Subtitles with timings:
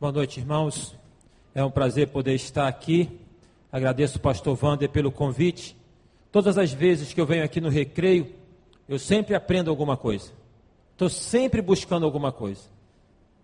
[0.00, 0.94] Boa noite, irmãos.
[1.52, 3.18] É um prazer poder estar aqui.
[3.72, 5.76] Agradeço o pastor Wander pelo convite.
[6.30, 8.32] Todas as vezes que eu venho aqui no recreio,
[8.88, 10.30] eu sempre aprendo alguma coisa.
[10.92, 12.62] Estou sempre buscando alguma coisa.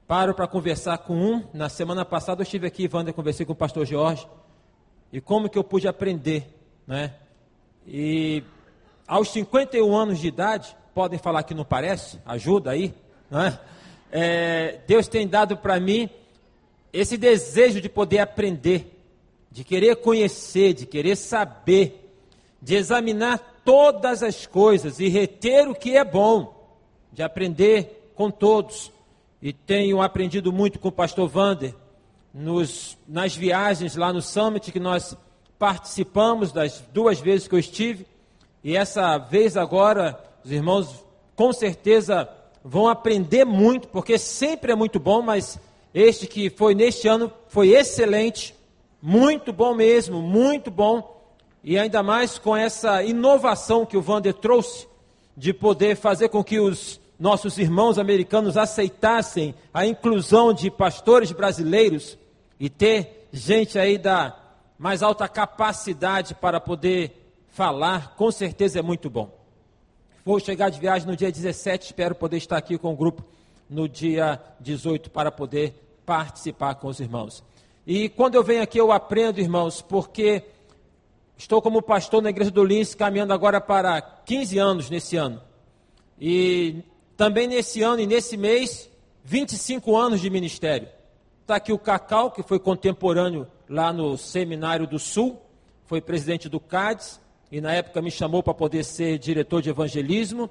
[0.06, 1.42] Paro para conversar com um.
[1.52, 4.24] Na semana passada eu estive aqui, Wander, conversei com o pastor Jorge.
[5.12, 6.46] E como que eu pude aprender,
[6.86, 7.14] né?
[7.84, 8.44] E
[9.08, 12.94] aos 51 anos de idade, podem falar que não parece, ajuda aí,
[13.28, 13.58] né?
[14.12, 16.08] É, Deus tem dado para mim
[16.94, 18.96] esse desejo de poder aprender,
[19.50, 22.08] de querer conhecer, de querer saber,
[22.62, 26.54] de examinar todas as coisas e reter o que é bom,
[27.12, 28.92] de aprender com todos.
[29.42, 31.74] E tenho aprendido muito com o pastor Vander
[32.32, 35.16] nos, nas viagens lá no Summit que nós
[35.58, 38.06] participamos das duas vezes que eu estive.
[38.62, 42.28] E essa vez agora, os irmãos com certeza
[42.64, 45.58] vão aprender muito, porque sempre é muito bom, mas
[45.94, 48.52] este que foi neste ano foi excelente,
[49.00, 51.14] muito bom mesmo, muito bom.
[51.62, 54.88] E ainda mais com essa inovação que o Vander trouxe,
[55.36, 62.18] de poder fazer com que os nossos irmãos americanos aceitassem a inclusão de pastores brasileiros
[62.58, 64.36] e ter gente aí da
[64.76, 69.30] mais alta capacidade para poder falar, com certeza é muito bom.
[70.24, 73.24] Vou chegar de viagem no dia 17, espero poder estar aqui com o grupo
[73.70, 77.42] no dia 18 para poder participar com os irmãos.
[77.86, 80.42] E quando eu venho aqui, eu aprendo, irmãos, porque
[81.36, 85.40] estou como pastor na igreja do Lins, caminhando agora para 15 anos nesse ano.
[86.20, 86.82] E
[87.16, 88.88] também nesse ano e nesse mês,
[89.24, 90.88] 25 anos de ministério.
[91.42, 95.40] Está aqui o Cacau, que foi contemporâneo lá no Seminário do Sul,
[95.84, 97.20] foi presidente do CADES,
[97.52, 100.48] e na época me chamou para poder ser diretor de evangelismo.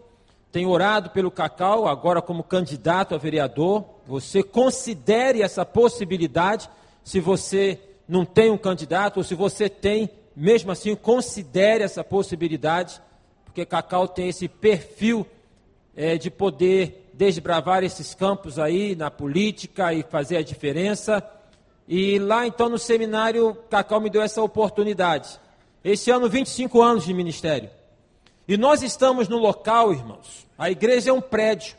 [0.52, 3.84] Tenho orado pelo Cacau, agora como candidato a vereador.
[4.06, 6.70] Você considere essa possibilidade,
[7.04, 13.02] se você não tem um candidato, ou se você tem, mesmo assim, considere essa possibilidade,
[13.46, 15.26] porque Cacau tem esse perfil
[15.96, 21.24] é, de poder desbravar esses campos aí na política e fazer a diferença.
[21.88, 25.40] E lá então no seminário, Cacau me deu essa oportunidade.
[25.84, 27.70] Esse ano, 25 anos de ministério.
[28.48, 30.48] E nós estamos no local, irmãos.
[30.58, 31.76] A igreja é um prédio.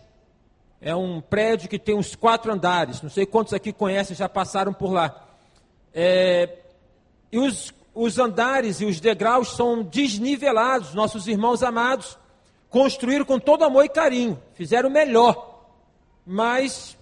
[0.87, 3.00] É um prédio que tem uns quatro andares.
[3.00, 5.27] Não sei quantos aqui conhecem, já passaram por lá.
[5.95, 6.59] É,
[7.33, 10.93] e os, os andares e os degraus são desnivelados.
[10.93, 12.19] Nossos irmãos amados
[12.69, 14.39] construíram com todo amor e carinho.
[14.53, 15.71] Fizeram o melhor.
[16.27, 16.99] Mas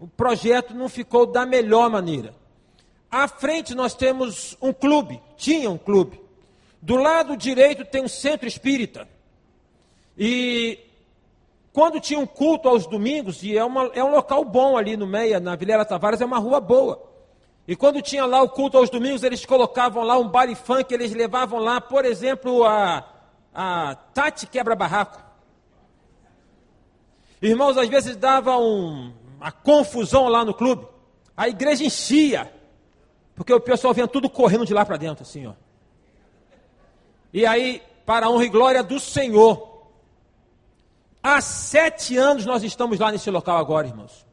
[0.00, 2.34] o projeto não ficou da melhor maneira.
[3.08, 5.22] À frente nós temos um clube.
[5.36, 6.20] Tinha um clube.
[6.82, 9.08] Do lado direito tem um centro espírita.
[10.18, 10.80] E
[11.80, 15.06] quando tinha um culto aos domingos, e é, uma, é um local bom ali no
[15.06, 17.02] Meia, na Vilela Tavares, é uma rua boa.
[17.66, 21.14] E quando tinha lá o culto aos domingos, eles colocavam lá um baile funk, eles
[21.14, 23.02] levavam lá, por exemplo, a,
[23.54, 25.22] a Tati Quebra-Barraco.
[27.40, 30.86] Irmãos, às vezes dava um, uma confusão lá no clube.
[31.34, 32.52] A igreja enchia,
[33.34, 35.54] porque o pessoal vinha tudo correndo de lá para dentro, assim, ó.
[37.32, 39.69] E aí, para a honra e glória do Senhor,
[41.22, 44.26] há sete anos nós estamos lá nesse local agora, irmãos.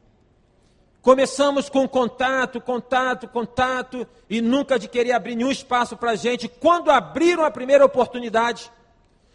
[1.00, 6.48] Começamos com contato, contato, contato, e nunca de querer abrir nenhum espaço para a gente.
[6.48, 8.70] Quando abriram a primeira oportunidade,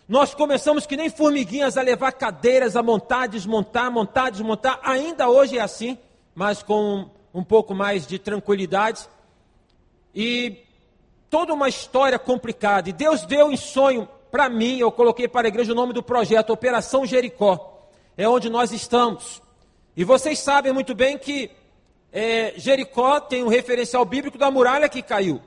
[0.07, 4.79] nós começamos que nem formiguinhas a levar cadeiras, a montar, desmontar, montar, desmontar.
[4.83, 5.97] Ainda hoje é assim,
[6.35, 9.07] mas com um pouco mais de tranquilidade.
[10.13, 10.63] E
[11.29, 12.89] toda uma história complicada.
[12.89, 16.01] E Deus deu em sonho para mim, eu coloquei para a igreja o nome do
[16.01, 17.87] projeto, Operação Jericó.
[18.17, 19.43] É onde nós estamos.
[19.95, 21.51] E vocês sabem muito bem que
[22.11, 25.39] é, Jericó tem um referencial bíblico da muralha que caiu.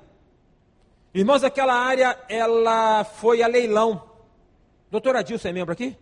[1.12, 4.00] Irmãos, aquela área, ela foi a leilão.
[4.88, 5.96] Doutor Adilson é membro aqui?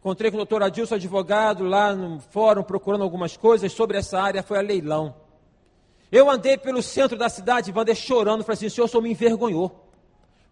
[0.00, 4.42] Encontrei com o doutor Adilson, advogado, lá no fórum, procurando algumas coisas sobre essa área,
[4.42, 5.14] foi a leilão.
[6.10, 9.87] Eu andei pelo centro da cidade, Wander, chorando, falei assim, o senhor só me envergonhou.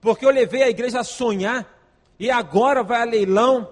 [0.01, 1.67] Porque eu levei a igreja a sonhar,
[2.19, 3.69] e agora vai a leilão.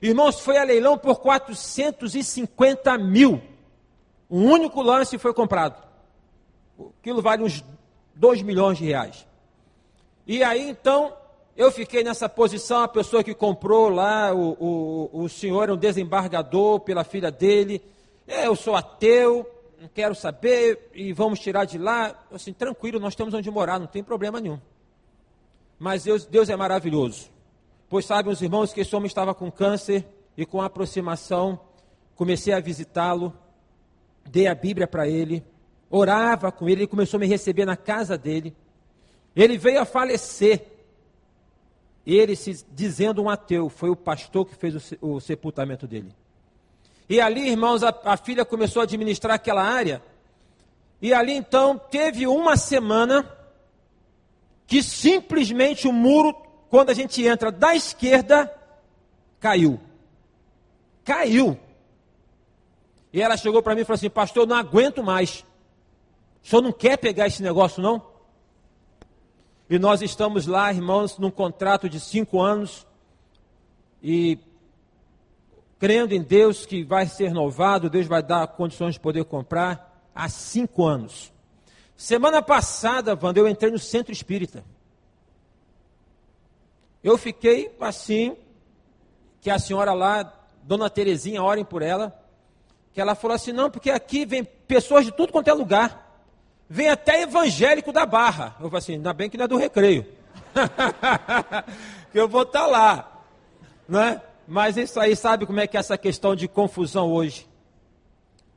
[0.00, 3.40] Irmãos, foi a leilão por 450 mil.
[4.30, 5.82] Um único lance foi comprado.
[7.00, 7.62] Aquilo vale uns
[8.14, 9.26] 2 milhões de reais.
[10.26, 11.14] E aí, então,
[11.56, 15.76] eu fiquei nessa posição, a pessoa que comprou lá, o, o, o senhor é um
[15.76, 17.82] desembargador pela filha dele.
[18.26, 19.46] Eu sou ateu,
[19.80, 22.14] não quero saber e vamos tirar de lá.
[22.32, 24.58] Assim, tranquilo, nós temos onde morar, não tem problema nenhum.
[25.82, 27.28] Mas Deus, Deus é maravilhoso.
[27.88, 30.06] Pois sabem os irmãos que esse homem estava com câncer
[30.36, 31.58] e com aproximação
[32.14, 33.36] comecei a visitá-lo,
[34.24, 35.44] dei a Bíblia para ele
[35.92, 38.56] orava com ele, ele começou a me receber na casa dele.
[39.36, 40.66] Ele veio a falecer.
[42.04, 46.12] Ele se dizendo um ateu, foi o pastor que fez o, o sepultamento dele.
[47.08, 50.02] E ali, irmãos, a, a filha começou a administrar aquela área.
[51.00, 53.30] E ali então teve uma semana
[54.72, 56.34] que simplesmente o muro,
[56.70, 58.50] quando a gente entra da esquerda,
[59.38, 59.78] caiu.
[61.04, 61.60] Caiu.
[63.12, 65.44] E ela chegou para mim e falou assim: Pastor, eu não aguento mais.
[66.42, 68.00] O senhor não quer pegar esse negócio, não?
[69.68, 72.86] E nós estamos lá, irmãos, num contrato de cinco anos.
[74.02, 74.38] E
[75.78, 80.30] crendo em Deus que vai ser renovado, Deus vai dar condições de poder comprar há
[80.30, 81.30] cinco anos.
[82.02, 84.64] Semana passada, Wanda, eu entrei no centro espírita.
[87.00, 88.36] Eu fiquei assim,
[89.40, 92.12] que a senhora lá, dona Terezinha, orem por ela,
[92.92, 96.20] que ela falou assim, não, porque aqui vem pessoas de tudo quanto é lugar.
[96.68, 98.56] Vem até evangélico da barra.
[98.58, 100.04] Eu falei assim, ainda bem que não é do recreio.
[102.10, 103.22] que eu vou estar tá lá.
[103.88, 104.20] Né?
[104.48, 107.48] Mas isso aí, sabe como é que é essa questão de confusão hoje?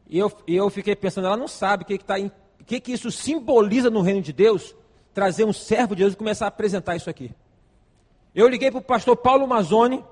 [0.10, 2.32] E eu, eu fiquei pensando, ela não sabe o que, que,
[2.66, 4.76] em, que, que isso simboliza no reino de Deus,
[5.14, 7.32] trazer um servo de Deus e começar a apresentar isso aqui.
[8.34, 10.04] Eu liguei para o pastor Paulo Mazzoni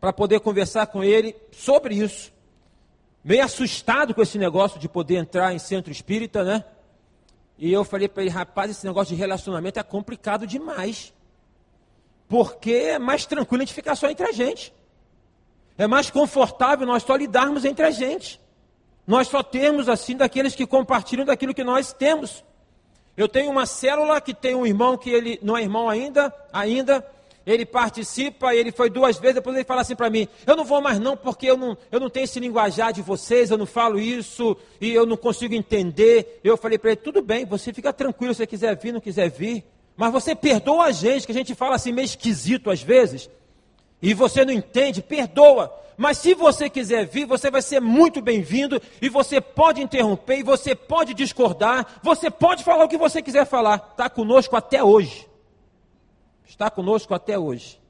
[0.00, 2.34] para poder conversar com ele sobre isso
[3.24, 6.62] meio assustado com esse negócio de poder entrar em centro espírita, né?
[7.56, 11.14] E eu falei para ele, rapaz, esse negócio de relacionamento é complicado demais.
[12.28, 14.74] Porque é mais tranquilo a gente ficar só entre a gente.
[15.78, 18.40] É mais confortável nós só lidarmos entre a gente.
[19.06, 22.44] Nós só temos assim daqueles que compartilham daquilo que nós temos.
[23.16, 27.06] Eu tenho uma célula que tem um irmão que ele não é irmão ainda, ainda,
[27.46, 30.80] ele participa, ele foi duas vezes, depois ele fala assim para mim: Eu não vou
[30.80, 34.00] mais não, porque eu não, eu não tenho esse linguajar de vocês, eu não falo
[34.00, 36.40] isso e eu não consigo entender.
[36.42, 39.30] Eu falei para ele: Tudo bem, você fica tranquilo se você quiser vir, não quiser
[39.30, 39.64] vir,
[39.96, 43.28] mas você perdoa a gente, que a gente fala assim meio esquisito às vezes,
[44.04, 45.74] e você não entende, perdoa.
[45.96, 50.42] Mas se você quiser vir, você vai ser muito bem-vindo e você pode interromper, e
[50.42, 53.90] você pode discordar, você pode falar o que você quiser falar.
[53.92, 55.26] Está conosco até hoje
[56.54, 57.80] está conosco até hoje.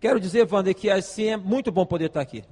[0.00, 2.44] Quero dizer, Wander, que assim é muito bom poder estar aqui.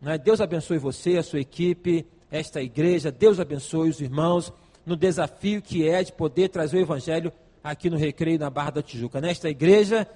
[0.00, 0.18] Né?
[0.18, 3.10] Deus abençoe você, a sua equipe, esta igreja.
[3.10, 4.52] Deus abençoe os irmãos
[4.84, 7.32] no desafio que é de poder trazer o Evangelho
[7.62, 9.20] aqui no Recreio, na Barra da Tijuca.
[9.20, 10.06] Nesta igreja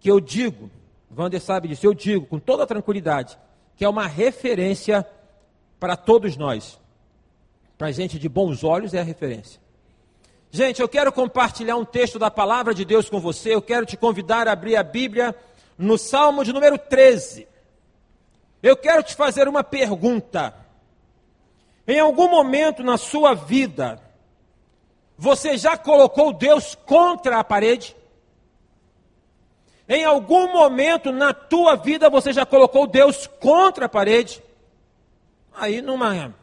[0.00, 0.70] que eu digo,
[1.16, 3.38] Wander sabe disso, eu digo com toda tranquilidade,
[3.76, 5.06] que é uma referência
[5.78, 6.80] para todos nós.
[7.76, 9.60] Para gente de bons olhos é a referência.
[10.50, 13.54] Gente, eu quero compartilhar um texto da palavra de Deus com você.
[13.54, 15.34] Eu quero te convidar a abrir a Bíblia
[15.78, 17.48] no Salmo de número 13.
[18.62, 20.54] Eu quero te fazer uma pergunta.
[21.88, 24.00] Em algum momento na sua vida,
[25.16, 27.96] você já colocou Deus contra a parede?
[29.88, 34.42] Em algum momento na tua vida você já colocou Deus contra a parede?
[35.54, 36.34] Aí numa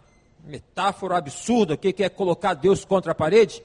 [0.43, 3.63] metáfora absurda, o que é colocar Deus contra a parede?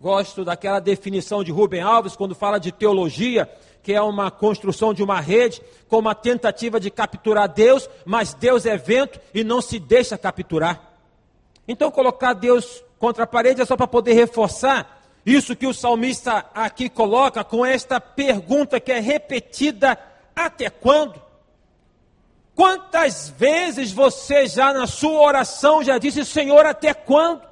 [0.00, 3.48] Gosto daquela definição de Rubem Alves quando fala de teologia,
[3.82, 8.66] que é uma construção de uma rede com uma tentativa de capturar Deus, mas Deus
[8.66, 10.92] é vento e não se deixa capturar.
[11.66, 16.46] Então, colocar Deus contra a parede é só para poder reforçar isso que o salmista
[16.52, 19.98] aqui coloca com esta pergunta que é repetida:
[20.34, 21.20] até quando?
[22.54, 27.42] Quantas vezes você já na sua oração já disse, Senhor, até quando?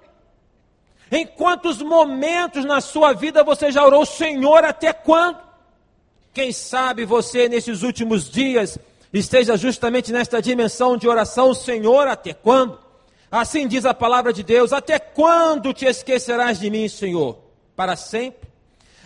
[1.11, 5.39] Em quantos momentos na sua vida você já orou, Senhor, até quando?
[6.33, 8.79] Quem sabe você nesses últimos dias
[9.13, 12.79] esteja justamente nesta dimensão de oração, Senhor, até quando?
[13.31, 17.50] Assim diz a palavra de Deus: Até quando te esquecerás de mim, Senhor?
[17.81, 18.47] Para sempre?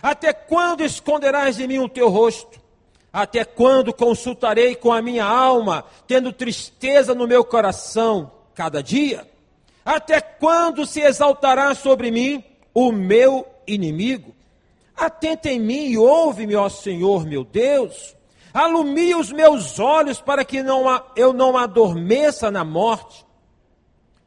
[0.03, 2.59] Até quando esconderás de mim o teu rosto?
[3.13, 9.25] Até quando consultarei com a minha alma, tendo tristeza no meu coração cada dia?
[9.85, 14.35] Até quando se exaltará sobre mim o meu inimigo?
[14.93, 18.13] Atenta em mim e ouve-me, ó Senhor meu Deus.
[18.53, 23.25] Alumia os meus olhos para que não, eu não adormeça na morte,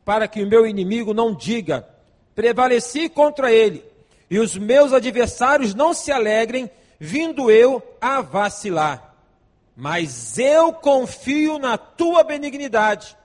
[0.06, 1.86] para que o meu inimigo não diga,
[2.34, 3.84] prevaleci contra ele,
[4.30, 9.14] e os meus adversários não se alegrem, vindo eu a vacilar.
[9.76, 13.16] Mas eu confio na tua benignidade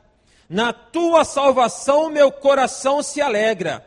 [0.53, 3.83] na tua salvação meu coração se alegra.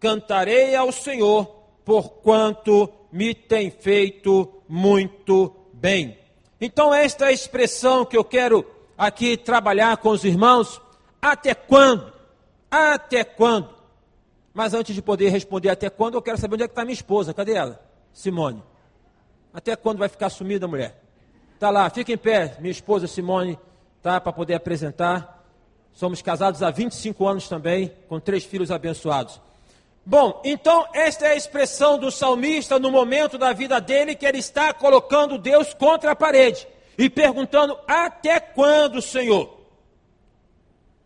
[0.00, 1.44] Cantarei ao Senhor,
[1.84, 6.18] porquanto me tem feito muito bem.
[6.58, 8.64] Então, esta é a expressão que eu quero
[8.96, 10.80] aqui trabalhar com os irmãos.
[11.20, 12.10] Até quando?
[12.70, 13.75] Até quando?
[14.56, 16.94] Mas antes de poder responder até quando, eu quero saber onde é que está minha
[16.94, 17.34] esposa.
[17.34, 17.78] Cadê ela?
[18.10, 18.62] Simone.
[19.52, 20.98] Até quando vai ficar sumida a mulher?
[21.52, 23.58] Está lá, fica em pé, minha esposa Simone,
[24.00, 25.44] tá, para poder apresentar.
[25.92, 29.42] Somos casados há 25 anos também, com três filhos abençoados.
[30.06, 34.38] Bom, então esta é a expressão do salmista no momento da vida dele que ele
[34.38, 39.54] está colocando Deus contra a parede e perguntando: Até quando, Senhor?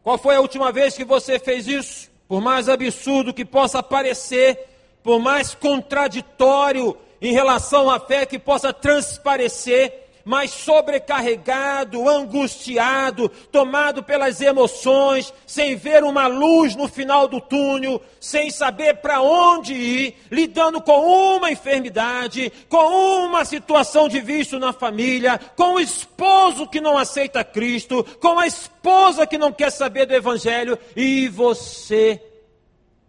[0.05, 2.10] Qual foi a última vez que você fez isso?
[2.31, 4.57] Por mais absurdo que possa parecer,
[5.03, 14.41] por mais contraditório em relação à fé que possa transparecer, mas sobrecarregado, angustiado, tomado pelas
[14.41, 20.81] emoções, sem ver uma luz no final do túnel, sem saber para onde ir, lidando
[20.81, 26.97] com uma enfermidade, com uma situação de vício na família, com o esposo que não
[26.97, 32.23] aceita Cristo, com a esposa que não quer saber do Evangelho, e você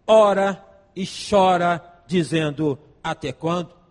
[0.04, 0.60] ora
[0.96, 3.81] e chora, dizendo: Até quando?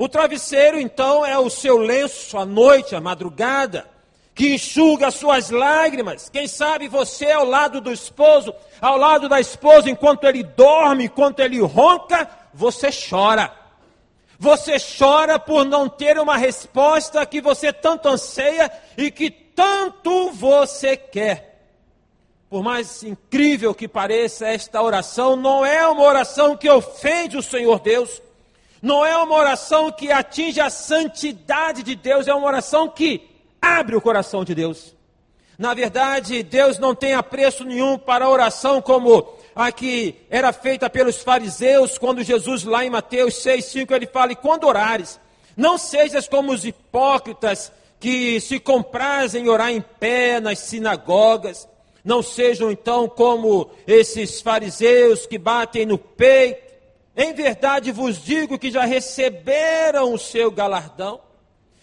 [0.00, 3.86] O travesseiro, então, é o seu lenço à noite, à madrugada,
[4.34, 6.30] que enxuga as suas lágrimas.
[6.30, 11.40] Quem sabe você ao lado do esposo, ao lado da esposa, enquanto ele dorme, enquanto
[11.40, 13.52] ele ronca, você chora.
[14.38, 20.96] Você chora por não ter uma resposta que você tanto anseia e que tanto você
[20.96, 21.60] quer.
[22.48, 27.78] Por mais incrível que pareça, esta oração não é uma oração que ofende o Senhor
[27.80, 28.22] Deus
[28.82, 33.28] não é uma oração que atinge a santidade de Deus, é uma oração que
[33.60, 34.94] abre o coração de Deus.
[35.58, 40.88] Na verdade, Deus não tem apreço nenhum para a oração como a que era feita
[40.88, 45.20] pelos fariseus, quando Jesus, lá em Mateus 6, 5, ele fala: E quando orares,
[45.54, 51.68] não sejas como os hipócritas que se comprazem em orar em pé nas sinagogas,
[52.02, 56.69] não sejam então como esses fariseus que batem no peito
[57.22, 61.20] em verdade vos digo que já receberam o seu galardão.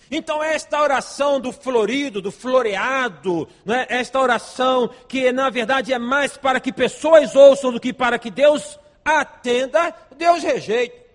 [0.10, 6.36] Então, esta oração do florido, do floreado, né, esta oração que na verdade é mais
[6.36, 11.06] para que pessoas ouçam do que para que Deus atenda, Deus rejeita.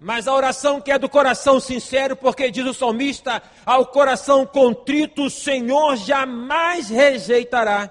[0.00, 5.26] Mas a oração que é do coração sincero, porque diz o salmista, ao coração contrito,
[5.26, 7.88] o Senhor jamais rejeitará.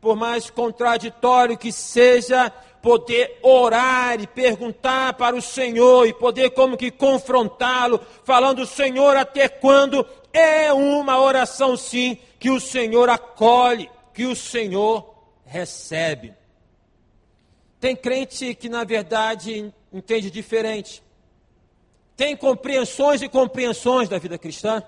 [0.00, 2.50] Por mais contraditório que seja,
[2.82, 9.48] poder orar e perguntar para o Senhor e poder como que confrontá-lo, falando, Senhor, até
[9.48, 10.06] quando?
[10.32, 16.34] É uma oração sim que o Senhor acolhe, que o Senhor recebe.
[17.80, 21.02] Tem crente que na verdade entende diferente.
[22.16, 24.82] Tem compreensões e compreensões da vida cristã.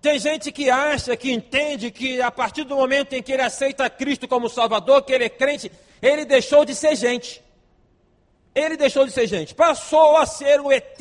[0.00, 3.90] Tem gente que acha, que entende que a partir do momento em que ele aceita
[3.90, 5.70] Cristo como Salvador, que ele é crente,
[6.02, 7.42] ele deixou de ser gente.
[8.54, 11.00] Ele deixou de ser gente, passou a ser o ET.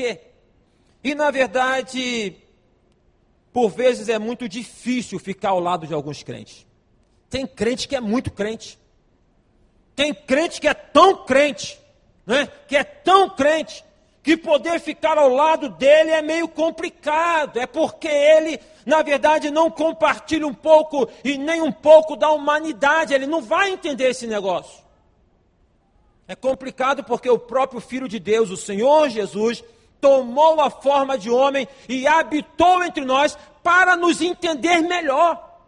[1.03, 2.35] E na verdade,
[3.51, 6.65] por vezes é muito difícil ficar ao lado de alguns crentes.
[7.29, 8.77] Tem crente que é muito crente.
[9.95, 11.79] Tem crente que é tão crente,
[12.25, 12.47] né?
[12.67, 13.83] que é tão crente,
[14.23, 17.59] que poder ficar ao lado dele é meio complicado.
[17.59, 23.13] É porque ele, na verdade, não compartilha um pouco e nem um pouco da humanidade.
[23.13, 24.88] Ele não vai entender esse negócio.
[26.29, 29.63] É complicado porque o próprio Filho de Deus, o Senhor Jesus,
[29.99, 35.59] tomou a forma de homem e habitou entre nós para nos entender melhor,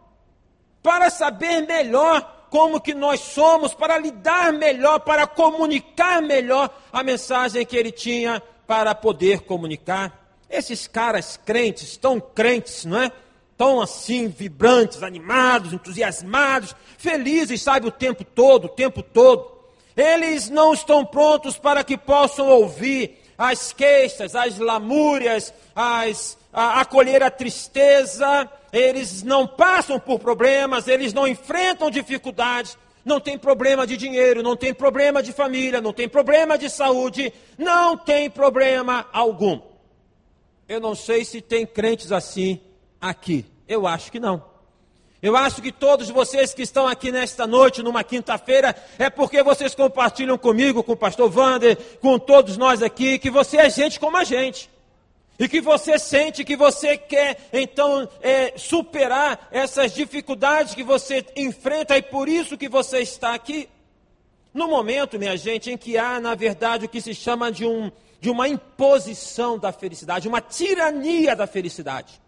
[0.80, 7.66] para saber melhor como que nós somos, para lidar melhor, para comunicar melhor a mensagem
[7.66, 10.32] que ele tinha para poder comunicar.
[10.48, 13.10] Esses caras crentes, tão crentes, não é?
[13.58, 19.51] Tão assim, vibrantes, animados, entusiasmados, felizes, sabe, o tempo todo, o tempo todo.
[19.96, 27.22] Eles não estão prontos para que possam ouvir as queixas, as lamúrias, as, a, acolher
[27.22, 28.48] a tristeza.
[28.72, 32.78] Eles não passam por problemas, eles não enfrentam dificuldades.
[33.04, 37.32] Não tem problema de dinheiro, não tem problema de família, não tem problema de saúde,
[37.58, 39.60] não tem problema algum.
[40.68, 42.60] Eu não sei se tem crentes assim
[43.00, 43.44] aqui.
[43.66, 44.51] Eu acho que não.
[45.22, 49.72] Eu acho que todos vocês que estão aqui nesta noite, numa quinta-feira, é porque vocês
[49.72, 54.16] compartilham comigo, com o pastor Wander, com todos nós aqui, que você é gente como
[54.16, 54.68] a gente.
[55.38, 61.96] E que você sente que você quer, então, é, superar essas dificuldades que você enfrenta
[61.96, 63.68] e por isso que você está aqui.
[64.52, 67.92] No momento, minha gente, em que há, na verdade, o que se chama de, um,
[68.20, 72.21] de uma imposição da felicidade, uma tirania da felicidade.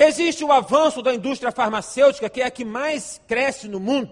[0.00, 4.08] Existe o avanço da indústria farmacêutica, que é a que mais cresce no mundo.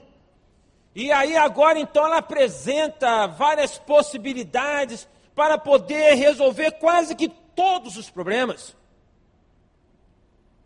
[0.97, 8.11] E aí agora então ela apresenta várias possibilidades para poder resolver quase que todos os
[8.11, 8.75] problemas.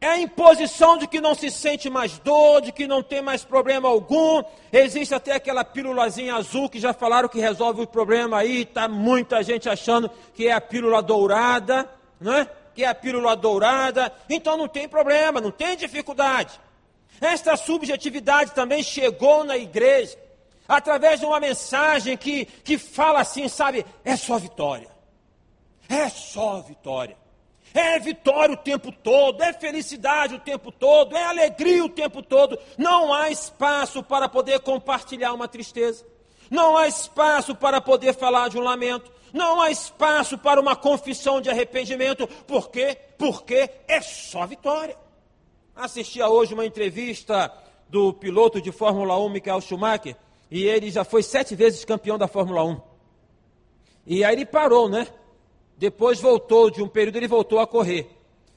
[0.01, 3.45] É a imposição de que não se sente mais dor, de que não tem mais
[3.45, 4.43] problema algum.
[4.73, 8.63] Existe até aquela pílulazinha azul que já falaram que resolve o problema aí.
[8.63, 11.87] Está muita gente achando que é a pílula dourada,
[12.19, 12.49] não é?
[12.75, 14.13] Que é a pílula dourada.
[14.29, 16.61] Então não tem problema, não tem dificuldade.
[17.21, 20.19] Esta subjetividade também chegou na igreja
[20.67, 23.85] através de uma mensagem que, que fala assim, sabe?
[24.05, 24.89] É só vitória.
[25.89, 27.17] É só vitória.
[27.75, 32.59] É vitória o tempo todo, é felicidade o tempo todo, é alegria o tempo todo.
[32.77, 36.05] Não há espaço para poder compartilhar uma tristeza.
[36.51, 39.11] Não há espaço para poder falar de um lamento.
[39.33, 42.27] Não há espaço para uma confissão de arrependimento.
[42.47, 42.97] Por quê?
[43.19, 44.97] Porque é só vitória.
[45.75, 47.53] Assistia hoje uma entrevista
[47.89, 50.17] do piloto de Fórmula 1, Michael Schumacher,
[50.51, 52.81] e ele já foi sete vezes campeão da Fórmula 1.
[54.07, 55.07] E aí ele parou, né?
[55.77, 58.11] Depois voltou, de um período ele voltou a correr.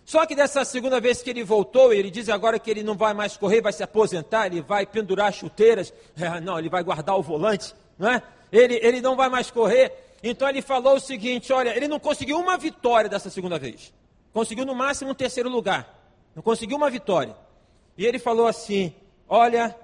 [0.05, 3.13] Só que dessa segunda vez que ele voltou, ele diz agora que ele não vai
[3.13, 7.21] mais correr, vai se aposentar, ele vai pendurar chuteiras, é, não, ele vai guardar o
[7.21, 8.21] volante, não é?
[8.51, 10.02] Ele, ele não vai mais correr.
[10.23, 13.93] Então ele falou o seguinte: olha, ele não conseguiu uma vitória dessa segunda vez.
[14.31, 16.01] Conseguiu no máximo um terceiro lugar.
[16.33, 17.35] Não conseguiu uma vitória.
[17.97, 18.95] E ele falou assim:
[19.27, 19.77] olha,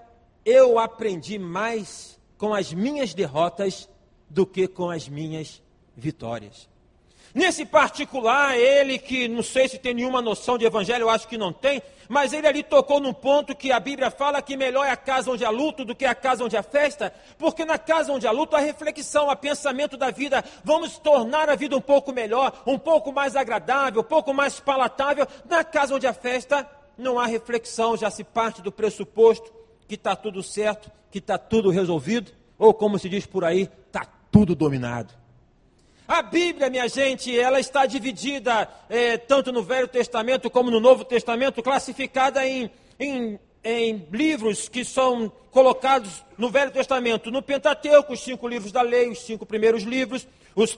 [0.45, 3.89] eu aprendi mais com as minhas derrotas
[4.29, 5.61] do que com as minhas
[5.95, 6.69] vitórias.
[7.33, 11.37] Nesse particular, ele que não sei se tem nenhuma noção de evangelho, eu acho que
[11.37, 14.89] não tem, mas ele ali tocou num ponto que a Bíblia fala que melhor é
[14.89, 18.11] a casa onde há luto do que a casa onde há festa, porque na casa
[18.11, 20.43] onde há luto há reflexão, há pensamento da vida.
[20.63, 25.27] Vamos tornar a vida um pouco melhor, um pouco mais agradável, um pouco mais palatável.
[25.47, 26.67] Na casa onde há festa,
[26.97, 29.53] não há reflexão, já se parte do pressuposto
[29.87, 34.03] que está tudo certo, que está tudo resolvido, ou como se diz por aí, está
[34.31, 35.18] tudo dominado.
[36.09, 41.05] A Bíblia, minha gente, ela está dividida é, tanto no Velho Testamento como no Novo
[41.05, 48.21] Testamento, classificada em, em, em, livros que são colocados no Velho Testamento, no Pentateuco, os
[48.21, 50.75] cinco livros da lei, os cinco primeiros livros, os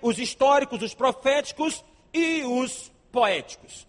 [0.00, 3.86] os históricos, os proféticos e os poéticos.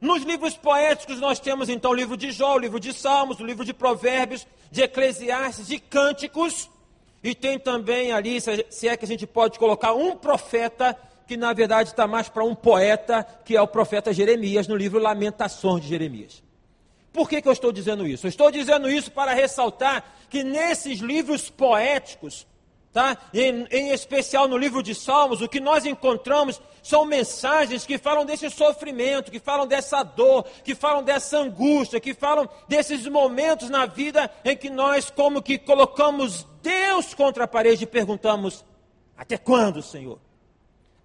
[0.00, 3.44] Nos livros poéticos nós temos então o livro de Jó, o livro de Salmos, o
[3.44, 6.70] livro de Provérbios, de Eclesiastes, de Cânticos,
[7.22, 11.52] e tem também ali, se é que a gente pode colocar, um profeta que na
[11.52, 15.88] verdade está mais para um poeta, que é o profeta Jeremias, no livro Lamentações de
[15.88, 16.42] Jeremias.
[17.12, 18.26] Por que, que eu estou dizendo isso?
[18.26, 22.46] Eu estou dizendo isso para ressaltar que nesses livros poéticos,
[22.92, 23.16] tá?
[23.32, 28.26] Em, em, especial no livro de Salmos, o que nós encontramos são mensagens que falam
[28.26, 33.86] desse sofrimento, que falam dessa dor, que falam dessa angústia, que falam desses momentos na
[33.86, 38.64] vida em que nós, como que colocamos Deus contra a parede e perguntamos:
[39.16, 40.18] Até quando, Senhor?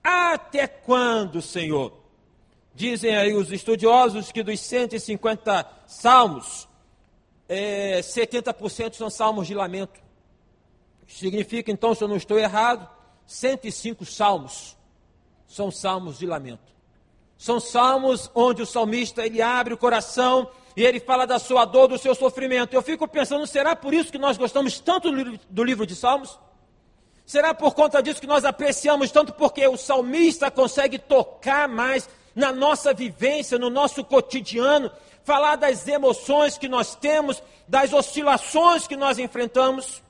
[0.03, 1.93] Até quando, Senhor?
[2.73, 6.67] Dizem aí os estudiosos que dos 150 salmos,
[7.47, 9.99] é, 70% são salmos de lamento.
[11.07, 12.87] Significa, então, se eu não estou errado,
[13.25, 14.77] 105 salmos
[15.47, 16.75] são salmos de lamento.
[17.37, 21.87] São salmos onde o salmista ele abre o coração e ele fala da sua dor,
[21.87, 22.73] do seu sofrimento.
[22.73, 25.09] Eu fico pensando, será por isso que nós gostamos tanto
[25.49, 26.37] do livro de Salmos?
[27.25, 32.51] Será por conta disso que nós apreciamos tanto porque o salmista consegue tocar mais na
[32.51, 34.91] nossa vivência, no nosso cotidiano,
[35.23, 40.01] falar das emoções que nós temos, das oscilações que nós enfrentamos?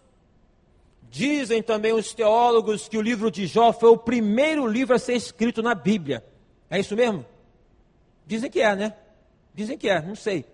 [1.09, 5.13] Dizem também os teólogos que o livro de Jó foi o primeiro livro a ser
[5.13, 6.23] escrito na Bíblia.
[6.69, 7.25] É isso mesmo?
[8.25, 8.93] Dizem que é, né?
[9.53, 10.45] Dizem que é, não sei.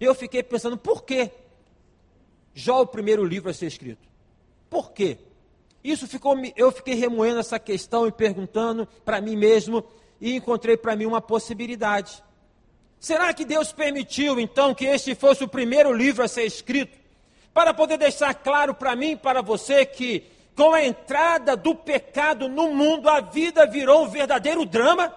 [0.00, 1.30] Eu fiquei pensando, por que
[2.54, 4.08] Jó o primeiro livro a ser escrito?
[4.68, 5.18] Por quê?
[5.82, 9.84] Isso ficou, eu fiquei remoendo essa questão e perguntando para mim mesmo
[10.20, 12.22] e encontrei para mim uma possibilidade.
[12.98, 16.98] Será que Deus permitiu então que este fosse o primeiro livro a ser escrito?
[17.58, 20.22] Para poder deixar claro para mim e para você que,
[20.54, 25.12] com a entrada do pecado no mundo, a vida virou um verdadeiro drama?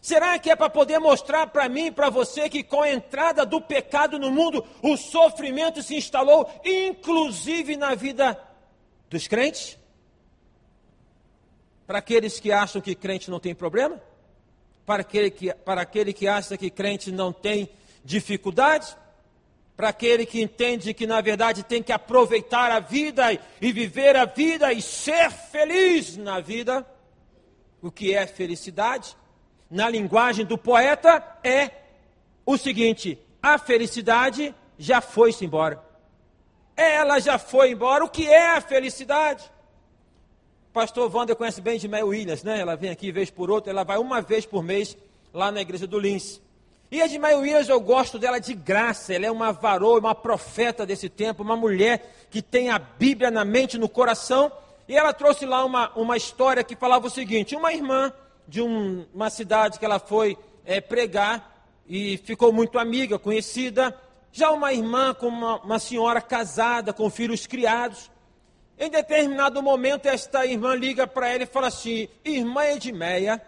[0.00, 3.44] Será que é para poder mostrar para mim e para você que com a entrada
[3.44, 8.40] do pecado no mundo, o sofrimento se instalou, inclusive na vida
[9.10, 9.76] dos crentes?
[11.84, 14.00] Para aqueles que acham que crente não tem problema?
[14.86, 17.68] Para aquele que, para aquele que acha que crente não tem
[18.04, 18.96] dificuldade?
[19.78, 24.24] Para aquele que entende que na verdade tem que aproveitar a vida e viver a
[24.24, 26.84] vida e ser feliz na vida.
[27.80, 29.16] O que é felicidade?
[29.70, 31.70] Na linguagem do poeta é
[32.44, 35.80] o seguinte: a felicidade já foi-se embora.
[36.76, 38.04] ela já foi embora.
[38.04, 39.48] O que é a felicidade?
[40.72, 42.58] Pastor Wander conhece bem de Mel Williams, né?
[42.58, 44.98] Ela vem aqui vez por outra, ela vai uma vez por mês
[45.32, 46.40] lá na igreja do Lins.
[46.90, 50.86] E a de Williams eu gosto dela de graça, ela é uma varoa, uma profeta
[50.86, 54.50] desse tempo, uma mulher que tem a Bíblia na mente, no coração.
[54.88, 58.10] E ela trouxe lá uma, uma história que falava o seguinte: uma irmã
[58.46, 63.94] de um, uma cidade que ela foi é, pregar e ficou muito amiga, conhecida.
[64.32, 68.10] Já uma irmã com uma, uma senhora casada, com filhos criados.
[68.78, 73.42] Em determinado momento, esta irmã liga para ela e fala assim: Irmã Edmeia,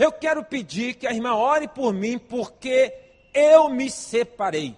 [0.00, 2.94] eu quero pedir que a irmã ore por mim, porque
[3.34, 4.74] eu me separei.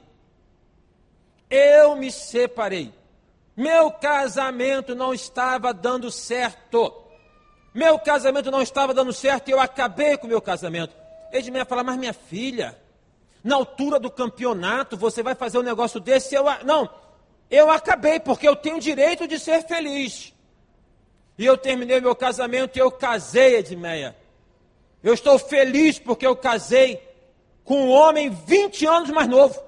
[1.48, 2.92] Eu me separei.
[3.56, 6.92] Meu casamento não estava dando certo.
[7.72, 10.92] Meu casamento não estava dando certo e eu acabei com o meu casamento.
[11.30, 12.76] Edmeia fala, mas minha filha,
[13.44, 16.35] na altura do campeonato, você vai fazer um negócio desse?
[16.35, 16.90] Eu, não,
[17.48, 20.32] eu acabei, porque eu tenho o direito de ser feliz.
[21.38, 24.16] E eu terminei meu casamento e eu casei, Edmeia.
[25.03, 27.01] Eu estou feliz porque eu casei
[27.65, 29.61] com um homem 20 anos mais novo.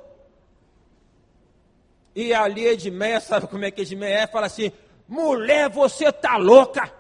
[2.15, 4.27] E ali Edmeia, sabe como é que Edmeia é?
[4.27, 4.71] Fala assim:
[5.09, 6.93] mulher, você tá louca.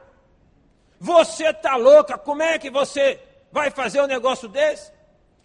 [0.98, 2.18] Você tá louca.
[2.18, 3.20] Como é que você
[3.52, 4.90] vai fazer um negócio desse?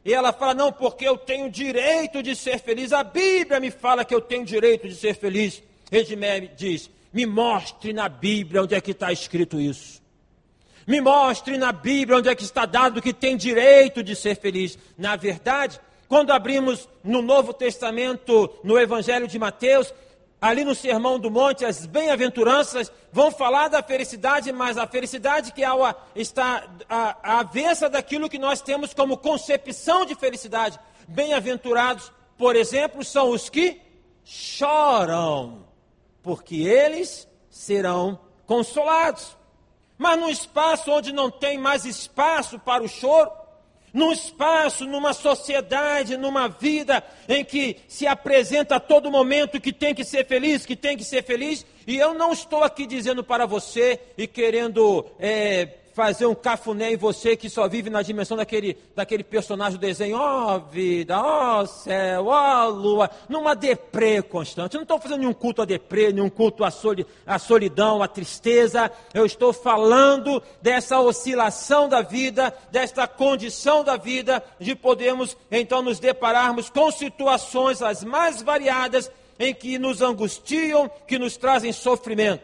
[0.03, 2.91] E ela fala: Não, porque eu tenho direito de ser feliz.
[2.91, 5.61] A Bíblia me fala que eu tenho direito de ser feliz.
[5.91, 9.98] Edmé diz: Me mostre na Bíblia onde é que está escrito isso.
[10.89, 14.75] Me mostre na Bíblia onde é que está dado que tem direito de ser feliz.
[14.97, 19.93] Na verdade, quando abrimos no Novo Testamento, no Evangelho de Mateus,
[20.41, 25.61] ali no Sermão do Monte, as bem-aventuranças vão falar da felicidade, mas a felicidade que
[26.15, 30.79] está à avessa daquilo que nós temos como concepção de felicidade.
[31.07, 33.79] Bem-aventurados, por exemplo, são os que
[34.25, 35.67] choram,
[36.23, 39.37] porque eles serão consolados.
[39.99, 43.29] Mas no espaço onde não tem mais espaço para o choro,
[43.93, 49.93] num espaço, numa sociedade, numa vida em que se apresenta a todo momento que tem
[49.93, 53.45] que ser feliz, que tem que ser feliz, e eu não estou aqui dizendo para
[53.45, 55.67] você e querendo é,
[55.99, 60.15] fazer um cafuné em você que só vive na dimensão daquele, daquele personagem do desenho,
[60.17, 64.75] ó oh, vida, ó oh, céu, ó oh, lua, numa deprê constante.
[64.75, 68.07] Eu não estou fazendo nenhum culto a deprê, nenhum culto à, soli, à solidão, à
[68.07, 68.89] tristeza.
[69.13, 75.99] Eu estou falando dessa oscilação da vida, desta condição da vida, de podermos então nos
[75.99, 82.43] depararmos com situações as mais variadas em que nos angustiam, que nos trazem sofrimento.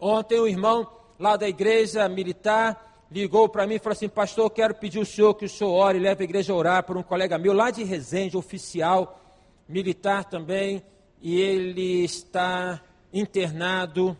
[0.00, 4.74] Ontem o irmão lá da igreja militar, ligou para mim e falou assim: Pastor, quero
[4.74, 7.02] pedir ao senhor que o senhor ore e leve a igreja a orar por um
[7.02, 9.20] colega meu lá de Resende, oficial,
[9.68, 10.82] militar também,
[11.20, 12.80] e ele está
[13.12, 14.16] internado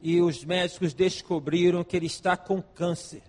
[0.00, 3.22] e os médicos descobriram que ele está com câncer.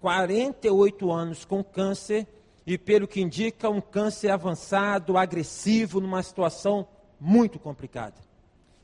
[0.00, 2.26] 48 anos com câncer
[2.66, 6.86] e, pelo que indica, um câncer avançado, agressivo, numa situação
[7.18, 8.16] muito complicada.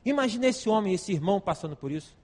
[0.03, 2.17] Imagina esse homem, esse irmão passando por isso.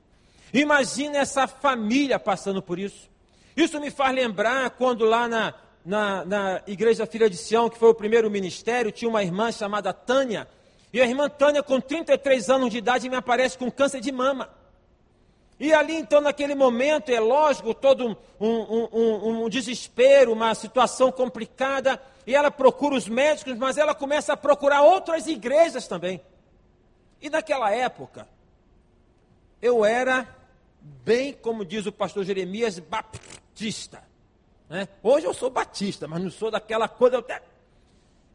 [0.53, 3.09] Imagina essa família passando por isso.
[3.55, 7.89] Isso me faz lembrar quando lá na, na, na Igreja Filha de Sião, que foi
[7.89, 10.47] o primeiro ministério, tinha uma irmã chamada Tânia.
[10.93, 14.49] E a irmã Tânia, com 33 anos de idade, me aparece com câncer de mama.
[15.59, 21.11] E ali, então, naquele momento, é lógico, todo um, um, um, um, desespero, uma situação
[21.11, 26.21] complicada, e ela procura os médicos, mas ela começa a procurar outras igrejas também.
[27.19, 28.27] E naquela época,
[29.59, 30.27] eu era
[31.03, 34.03] bem como diz o pastor Jeremias, batista.
[34.69, 34.87] Né?
[35.01, 37.19] Hoje eu sou batista, mas não sou daquela coisa.
[37.19, 37.41] Até...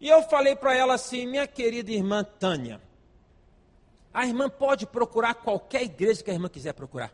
[0.01, 2.81] E eu falei para ela assim, minha querida irmã Tânia,
[4.13, 7.13] a irmã pode procurar qualquer igreja que a irmã quiser procurar.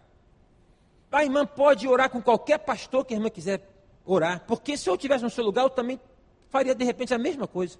[1.10, 3.62] A irmã pode orar com qualquer pastor que a irmã quiser
[4.04, 6.00] orar, porque se eu estivesse no seu lugar, eu também
[6.50, 7.78] faria de repente a mesma coisa.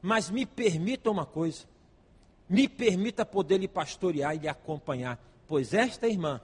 [0.00, 1.64] Mas me permita uma coisa,
[2.48, 6.40] me permita poder lhe pastorear e lhe acompanhar, pois esta irmã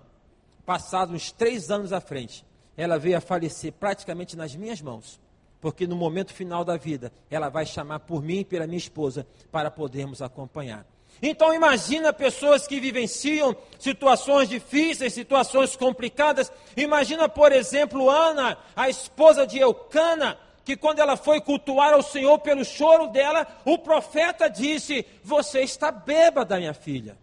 [0.65, 2.45] passados uns três anos à frente,
[2.77, 5.21] ela veio a falecer praticamente nas minhas mãos.
[5.61, 9.27] Porque no momento final da vida, ela vai chamar por mim e pela minha esposa
[9.51, 10.87] para podermos acompanhar.
[11.23, 16.53] Então imagina pessoas que vivenciam situações difíceis, situações complicadas.
[16.77, 22.39] Imagina, por exemplo, Ana, a esposa de Eucana, que quando ela foi cultuar ao Senhor
[22.41, 27.17] pelo choro dela, o profeta disse: Você está bêbada, minha filha.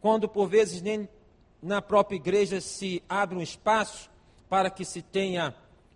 [0.00, 1.08] Quando por vezes nem
[1.64, 4.10] na própria igreja se abre um espaço
[4.50, 5.54] para que se tenha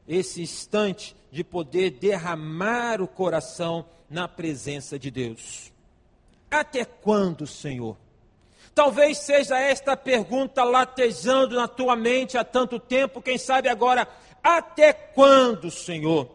[0.08, 5.70] esse instante de poder derramar o coração na presença de Deus.
[6.50, 7.98] Até quando, Senhor?
[8.74, 14.08] Talvez seja esta pergunta latejando na tua mente há tanto tempo, quem sabe agora,
[14.42, 16.30] até quando, Senhor?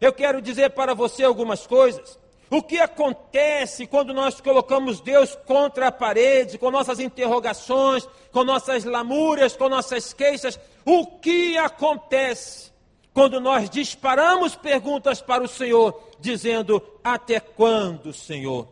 [0.00, 2.16] Eu quero dizer para você algumas coisas.
[2.50, 8.84] O que acontece quando nós colocamos Deus contra a parede, com nossas interrogações, com nossas
[8.84, 10.58] lamúrias, com nossas queixas?
[10.84, 12.72] O que acontece
[13.12, 18.66] quando nós disparamos perguntas para o Senhor, dizendo: Até quando, Senhor?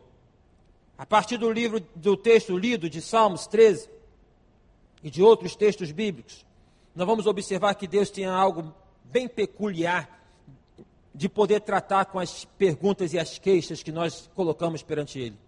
[0.96, 3.90] A partir do livro do texto lido de Salmos 13
[5.02, 6.46] e de outros textos bíblicos,
[6.94, 10.15] nós vamos observar que Deus tinha algo bem peculiar
[11.16, 15.38] de poder tratar com as perguntas e as queixas que nós colocamos perante Ele.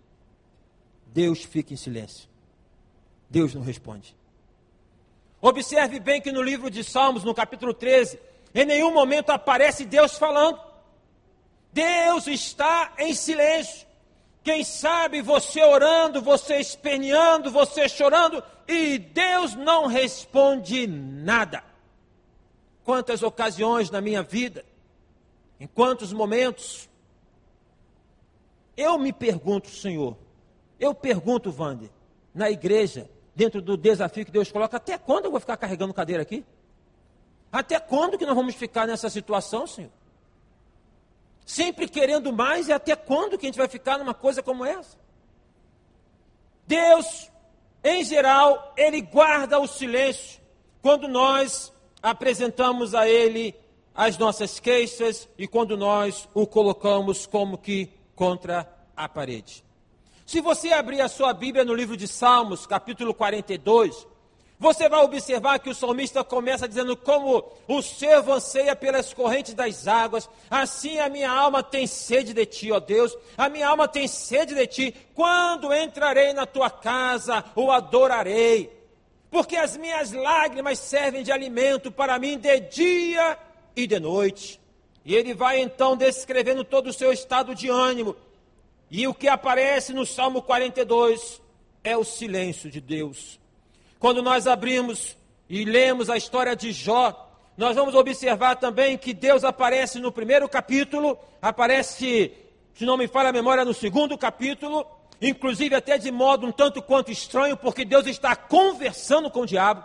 [1.12, 2.26] Deus fica em silêncio.
[3.28, 4.16] Deus não responde.
[5.42, 8.18] Observe bem que no livro de Salmos, no capítulo 13,
[8.54, 10.58] em nenhum momento aparece Deus falando.
[11.70, 13.86] Deus está em silêncio.
[14.42, 21.62] Quem sabe você orando, você esperneando, você chorando e Deus não responde nada.
[22.82, 24.64] Quantas ocasiões na minha vida
[25.60, 26.88] em quantos momentos?
[28.76, 30.16] Eu me pergunto, Senhor,
[30.78, 31.90] eu pergunto, Wander,
[32.32, 36.22] na igreja, dentro do desafio que Deus coloca, até quando eu vou ficar carregando cadeira
[36.22, 36.44] aqui?
[37.50, 39.90] Até quando que nós vamos ficar nessa situação, Senhor?
[41.44, 44.96] Sempre querendo mais, e até quando que a gente vai ficar numa coisa como essa?
[46.66, 47.30] Deus,
[47.82, 50.40] em geral, Ele guarda o silêncio
[50.82, 53.54] quando nós apresentamos a Ele
[53.98, 59.64] as nossas queixas e quando nós o colocamos como que contra a parede.
[60.24, 64.06] Se você abrir a sua Bíblia no livro de Salmos, capítulo 42,
[64.56, 69.88] você vai observar que o salmista começa dizendo: Como o servo anseia pelas correntes das
[69.88, 74.06] águas, assim a minha alma tem sede de ti, ó Deus, a minha alma tem
[74.06, 74.94] sede de ti.
[75.12, 78.72] Quando entrarei na tua casa, o adorarei,
[79.28, 83.36] porque as minhas lágrimas servem de alimento para mim de dia
[83.78, 84.60] e de noite.
[85.04, 88.16] E ele vai então descrevendo todo o seu estado de ânimo.
[88.90, 91.40] E o que aparece no Salmo 42
[91.84, 93.38] é o silêncio de Deus.
[94.00, 95.16] Quando nós abrimos
[95.48, 100.48] e lemos a história de Jó, nós vamos observar também que Deus aparece no primeiro
[100.48, 102.32] capítulo, aparece,
[102.74, 104.84] se não me falha a memória, no segundo capítulo,
[105.22, 109.84] inclusive até de modo um tanto quanto estranho, porque Deus está conversando com o diabo.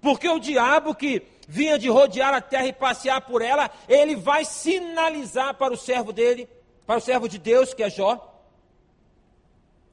[0.00, 4.44] Porque o diabo que vinha de rodear a terra e passear por ela, ele vai
[4.44, 6.48] sinalizar para o servo dele,
[6.86, 8.32] para o servo de Deus, que é Jó.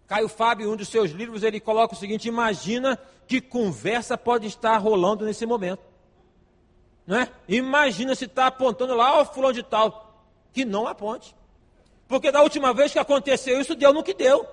[0.08, 4.48] Caio Fábio, em um dos seus livros, ele coloca o seguinte: imagina que conversa pode
[4.48, 5.82] estar rolando nesse momento.
[7.06, 7.30] Não é?
[7.48, 11.36] Imagina se está apontando lá, ó, fulano de tal, que não aponte.
[12.08, 14.48] Porque da última vez que aconteceu isso, deu no que deu.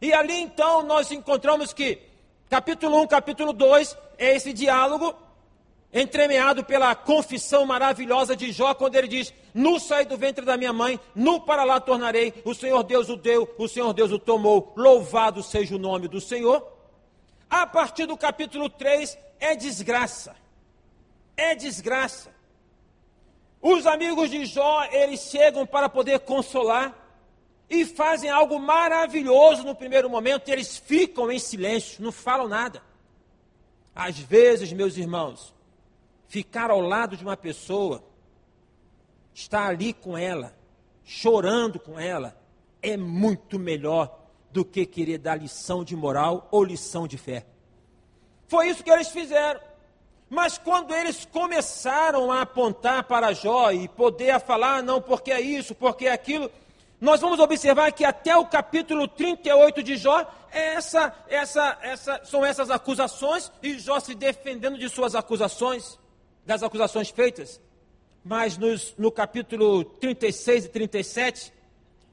[0.00, 2.00] E ali então nós encontramos que
[2.50, 5.14] capítulo 1, capítulo 2 é esse diálogo
[5.92, 10.72] entremeado pela confissão maravilhosa de Jó, quando ele diz: Nu saí do ventre da minha
[10.72, 14.72] mãe, nu para lá tornarei, o Senhor Deus o deu, o Senhor Deus o tomou,
[14.76, 16.66] louvado seja o nome do Senhor.
[17.50, 20.34] A partir do capítulo 3 é desgraça.
[21.36, 22.30] É desgraça.
[23.60, 26.98] Os amigos de Jó, eles chegam para poder consolar
[27.68, 32.82] e fazem algo maravilhoso no primeiro momento, eles ficam em silêncio, não falam nada.
[33.94, 35.54] Às vezes, meus irmãos,
[36.32, 38.02] ficar ao lado de uma pessoa,
[39.34, 40.56] estar ali com ela,
[41.04, 42.34] chorando com ela,
[42.80, 44.18] é muito melhor
[44.50, 47.44] do que querer dar lição de moral ou lição de fé.
[48.48, 49.60] Foi isso que eles fizeram.
[50.30, 55.74] Mas quando eles começaram a apontar para Jó e poder falar, não, porque é isso,
[55.74, 56.50] porque é aquilo,
[56.98, 62.42] nós vamos observar que até o capítulo 38 de Jó, é essa, essa, essa, são
[62.42, 66.00] essas acusações e Jó se defendendo de suas acusações
[66.44, 67.60] das acusações feitas,
[68.24, 71.52] mas nos, no capítulo 36 e 37,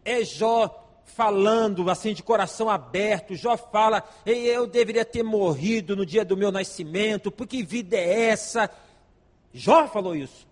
[0.06, 3.36] é Jó falando assim de coração aberto.
[3.36, 8.70] Jó fala: Eu deveria ter morrido no dia do meu nascimento, porque vida é essa?
[9.54, 10.48] Jó falou isso.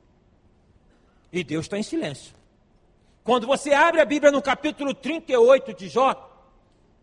[1.32, 2.34] E Deus está em silêncio.
[3.24, 6.30] Quando você abre a Bíblia no capítulo 38 de Jó,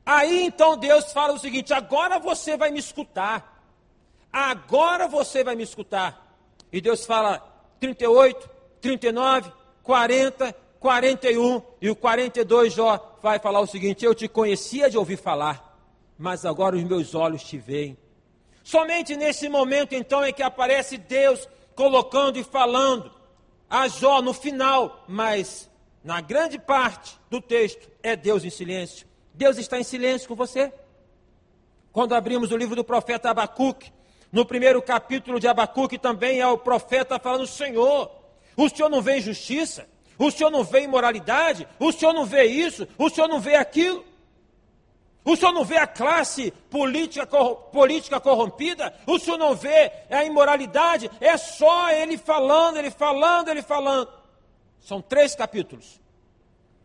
[0.04, 3.52] aí então Deus fala o seguinte: agora você vai me escutar.
[4.32, 6.23] Agora você vai me escutar.
[6.74, 7.38] E Deus fala
[7.78, 14.90] 38, 39, 40, 41 e o 42 Jó vai falar o seguinte: Eu te conhecia
[14.90, 15.78] de ouvir falar,
[16.18, 17.96] mas agora os meus olhos te veem.
[18.64, 23.08] Somente nesse momento então é que aparece Deus colocando e falando
[23.70, 25.70] a Jó no final, mas
[26.02, 29.06] na grande parte do texto é Deus em silêncio.
[29.32, 30.72] Deus está em silêncio com você?
[31.92, 33.92] Quando abrimos o livro do profeta Abacuque,
[34.34, 38.10] no primeiro capítulo de Abacuque também é o profeta falando: Senhor,
[38.56, 39.86] o Senhor não vê injustiça,
[40.18, 44.04] o Senhor não vê imoralidade, o Senhor não vê isso, o Senhor não vê aquilo.
[45.26, 48.94] O senhor não vê a classe política, política corrompida?
[49.06, 51.10] O senhor não vê a imoralidade?
[51.18, 54.06] É só ele falando, ele falando, ele falando.
[54.80, 55.98] São três capítulos.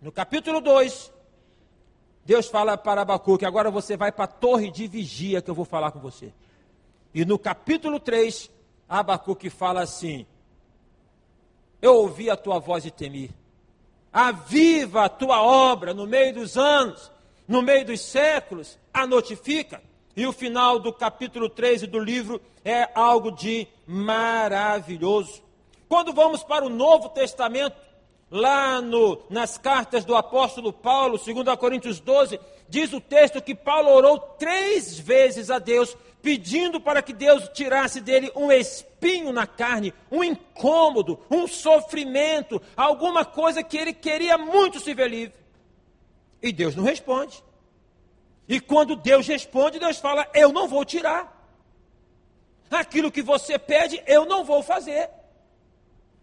[0.01, 1.11] No capítulo 2,
[2.23, 5.65] Deus fala para Abacuque: agora você vai para a torre de vigia que eu vou
[5.65, 6.31] falar com você.
[7.13, 8.49] E no capítulo 3,
[8.87, 10.25] Abacuque fala assim:
[11.81, 13.31] Eu ouvi a tua voz e temi.
[14.11, 17.11] Aviva a tua obra no meio dos anos
[17.49, 19.81] no meio dos séculos, a notifica.
[20.15, 25.41] E o final do capítulo 13 do livro é algo de maravilhoso.
[25.87, 27.75] Quando vamos para o Novo Testamento,
[28.29, 33.89] lá no, nas cartas do apóstolo Paulo, 2 Coríntios 12, diz o texto que Paulo
[33.89, 39.93] orou três vezes a Deus, pedindo para que Deus tirasse dele um espinho na carne,
[40.11, 45.39] um incômodo, um sofrimento, alguma coisa que ele queria muito se ver livre.
[46.41, 47.43] E Deus não responde.
[48.47, 51.37] E quando Deus responde, Deus fala: Eu não vou tirar.
[52.71, 55.09] Aquilo que você pede, eu não vou fazer.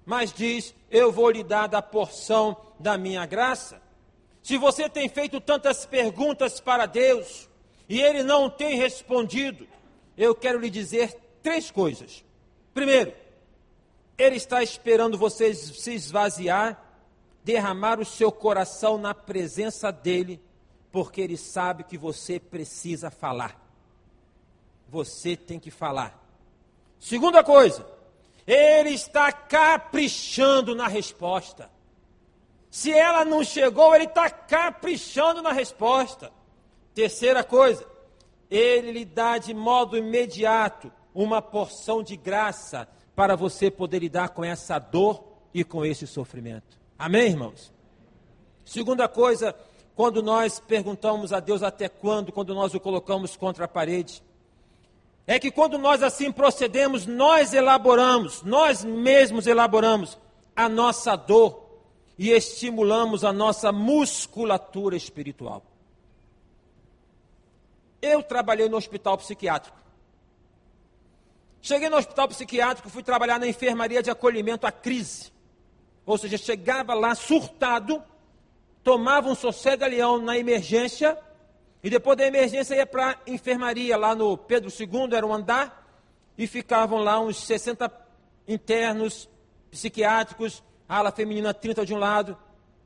[0.05, 3.81] Mas diz: Eu vou lhe dar da porção da minha graça.
[4.43, 7.49] Se você tem feito tantas perguntas para Deus
[7.89, 9.67] e Ele não tem respondido,
[10.17, 12.25] eu quero lhe dizer três coisas.
[12.73, 13.13] Primeiro,
[14.17, 16.87] Ele está esperando você se esvaziar
[17.47, 20.43] derramar o seu coração na presença dele,
[20.91, 23.57] porque ele sabe que você precisa falar.
[24.89, 26.21] Você tem que falar.
[26.99, 27.87] Segunda coisa,
[28.45, 31.71] ele está caprichando na resposta.
[32.69, 36.33] Se ela não chegou, ele está caprichando na resposta.
[36.95, 37.87] Terceira coisa,
[38.51, 44.45] ele lhe dá de modo imediato uma porção de graça para você poder lidar com
[44.45, 46.79] essa dor e com esse sofrimento.
[46.99, 47.73] Amém, irmãos?
[48.65, 49.55] Segunda coisa,
[49.95, 54.23] quando nós perguntamos a Deus até quando, quando nós o colocamos contra a parede,
[55.27, 60.19] é que quando nós assim procedemos, nós elaboramos, nós mesmos elaboramos
[60.55, 61.67] a nossa dor
[62.19, 65.63] e estimulamos a nossa musculatura espiritual.
[68.07, 69.77] Eu trabalhei no hospital psiquiátrico.
[71.61, 75.33] Cheguei no hospital psiquiátrico, fui trabalhar na enfermaria de acolhimento à crise.
[76.05, 78.01] Ou seja, chegava lá surtado,
[78.85, 81.19] tomava um sossega-leão na emergência,
[81.83, 85.85] e depois da emergência ia para a enfermaria, lá no Pedro II, era um andar,
[86.39, 87.91] e ficavam lá uns 60
[88.47, 89.29] internos
[89.69, 92.39] psiquiátricos, ala feminina 30 de um lado,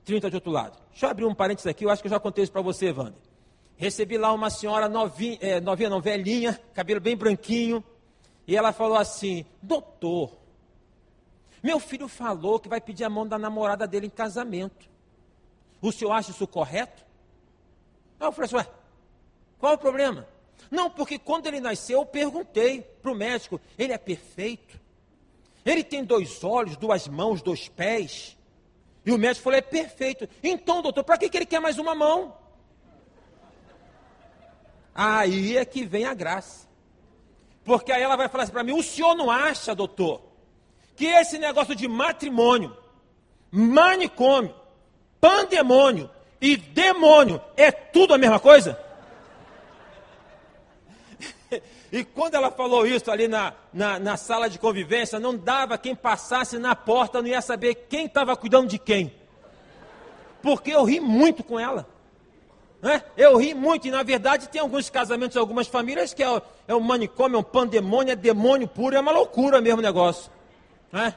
[0.07, 0.79] 30 de outro lado.
[0.91, 2.91] Deixa eu abrir um parênteses aqui, eu acho que eu já contei isso para você,
[2.91, 3.30] Wander.
[3.81, 7.83] Recebi lá uma senhora novinha, é, novinha não, velhinha, cabelo bem branquinho,
[8.47, 10.37] e ela falou assim, doutor,
[11.63, 14.87] meu filho falou que vai pedir a mão da namorada dele em casamento.
[15.81, 17.03] O senhor acha isso correto?
[18.21, 18.67] Aí eu falei assim, ué,
[19.59, 20.29] qual o problema?
[20.71, 24.79] Não, porque quando ele nasceu, eu perguntei para o médico, ele é perfeito?
[25.65, 28.37] Ele tem dois olhos, duas mãos, dois pés?
[29.07, 30.29] E o médico falou, é perfeito.
[30.43, 32.39] Então, doutor, para que, que ele quer mais uma mão?
[34.95, 36.69] Aí é que vem a graça.
[37.65, 40.23] Porque aí ela vai falar assim para mim, o senhor não acha, doutor,
[40.97, 42.77] que esse negócio de matrimônio,
[43.51, 44.55] manicômio,
[45.21, 48.79] pandemônio e demônio é tudo a mesma coisa?
[51.93, 55.93] E quando ela falou isso ali na, na, na, sala de convivência, não dava quem
[55.93, 59.13] passasse na porta, não ia saber quem estava cuidando de quem.
[60.41, 61.89] Porque eu ri muito com ela.
[62.83, 63.03] Né?
[63.17, 66.81] Eu ri muito, e na verdade tem alguns casamentos, algumas famílias que é, é um
[66.81, 70.31] manicômio, é um pandemônio, é demônio puro, é uma loucura mesmo o negócio.
[70.91, 71.15] Né?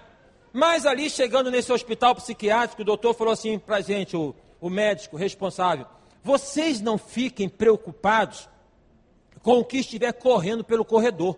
[0.52, 5.16] Mas ali, chegando nesse hospital psiquiátrico, o doutor falou assim para gente, o, o médico
[5.16, 5.88] responsável:
[6.24, 8.49] vocês não fiquem preocupados
[9.41, 11.38] com o que estiver correndo pelo corredor.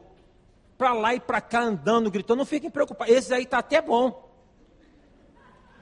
[0.77, 3.15] Para lá e para cá andando, gritando, não fiquem preocupados.
[3.15, 4.29] Esse aí está até bom.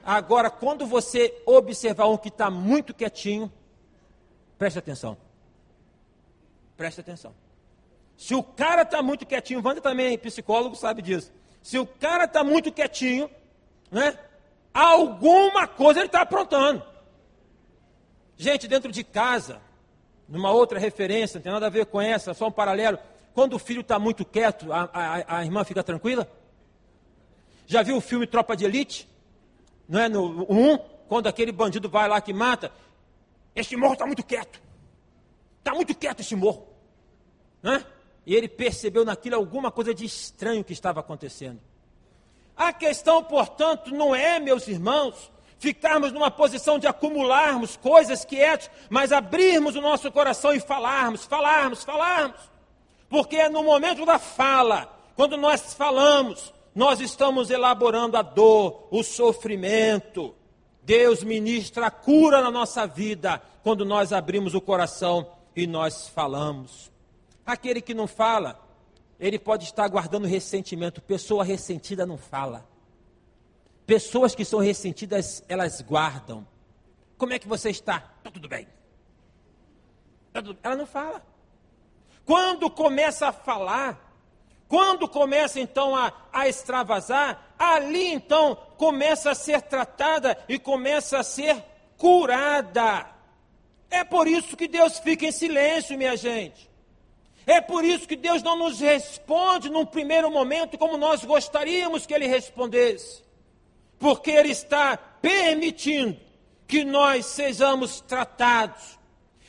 [0.04, 3.52] Agora, quando você observar um que está muito quietinho,
[4.64, 5.16] preste atenção.
[6.74, 7.34] Preste atenção.
[8.16, 11.30] Se o cara está muito quietinho, Wanda também, psicólogo, sabe disso.
[11.62, 13.30] Se o cara está muito quietinho,
[13.90, 14.18] né?
[14.72, 16.82] Alguma coisa ele está aprontando.
[18.38, 19.60] Gente, dentro de casa,
[20.26, 22.98] numa outra referência, não tem nada a ver com essa, só um paralelo.
[23.34, 26.26] Quando o filho está muito quieto, a, a, a, irmã fica tranquila?
[27.66, 29.06] Já viu o filme Tropa de Elite?
[29.86, 30.72] Não é no 1?
[30.72, 32.72] Um, quando aquele bandido vai lá que mata,
[33.54, 34.60] este morro está muito quieto.
[35.58, 36.66] Está muito quieto esse morro.
[37.62, 37.84] Né?
[38.26, 41.60] E ele percebeu naquilo alguma coisa de estranho que estava acontecendo.
[42.56, 49.12] A questão, portanto, não é, meus irmãos, ficarmos numa posição de acumularmos coisas quietas, mas
[49.12, 52.38] abrirmos o nosso coração e falarmos, falarmos, falarmos.
[53.08, 59.02] Porque é no momento da fala, quando nós falamos, nós estamos elaborando a dor, o
[59.02, 60.34] sofrimento.
[60.84, 65.26] Deus ministra cura na nossa vida quando nós abrimos o coração
[65.56, 66.92] e nós falamos.
[67.46, 68.60] Aquele que não fala,
[69.18, 71.00] ele pode estar guardando ressentimento.
[71.00, 72.68] Pessoa ressentida não fala.
[73.86, 76.46] Pessoas que são ressentidas, elas guardam.
[77.16, 78.12] Como é que você está?
[78.18, 78.66] Está tudo bem.
[80.32, 80.42] Tá.
[80.62, 81.24] Ela não fala.
[82.24, 84.12] Quando começa a falar,
[84.68, 91.22] quando começa então a, a extravasar, ali então começa a ser tratada e começa a
[91.22, 91.56] ser
[91.96, 93.06] curada.
[93.90, 96.70] É por isso que Deus fica em silêncio, minha gente.
[97.46, 102.14] É por isso que Deus não nos responde num primeiro momento como nós gostaríamos que
[102.14, 103.22] Ele respondesse.
[103.98, 106.18] Porque Ele está permitindo
[106.66, 108.98] que nós sejamos tratados.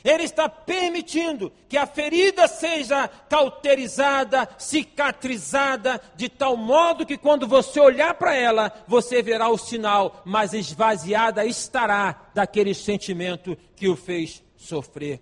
[0.04, 7.80] Ele está permitindo que a ferida seja cauterizada, cicatrizada, de tal modo que quando você
[7.80, 14.44] olhar para ela, você verá o sinal, mas esvaziada estará daquele sentimento que o fez
[14.56, 15.20] sofrer.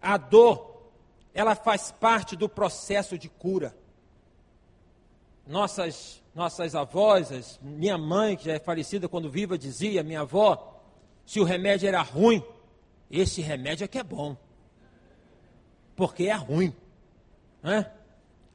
[0.00, 0.76] A dor
[1.36, 3.76] ela faz parte do processo de cura.
[5.46, 10.80] Nossas, nossas avós, minha mãe, que já é falecida quando viva, dizia, minha avó,
[11.26, 12.42] se o remédio era ruim,
[13.10, 14.36] esse remédio é que é bom.
[15.94, 16.74] Porque é ruim.
[17.62, 17.90] Né?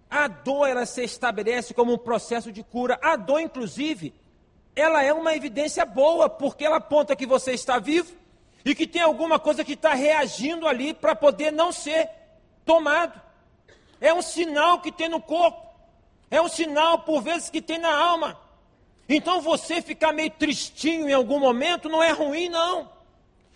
[0.09, 2.99] A dor, ela se estabelece como um processo de cura.
[3.01, 4.13] A dor, inclusive,
[4.75, 8.13] ela é uma evidência boa, porque ela aponta que você está vivo
[8.63, 12.09] e que tem alguma coisa que está reagindo ali para poder não ser
[12.65, 13.19] tomado.
[13.99, 15.65] É um sinal que tem no corpo.
[16.29, 18.39] É um sinal, por vezes, que tem na alma.
[19.07, 22.89] Então você ficar meio tristinho em algum momento não é ruim, não.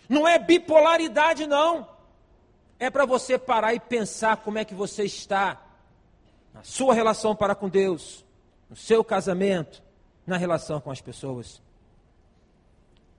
[0.08, 1.88] Não é bipolaridade, não.
[2.78, 5.62] É para você parar e pensar como é que você está
[6.52, 8.24] na sua relação para com Deus,
[8.68, 9.82] no seu casamento,
[10.26, 11.62] na relação com as pessoas.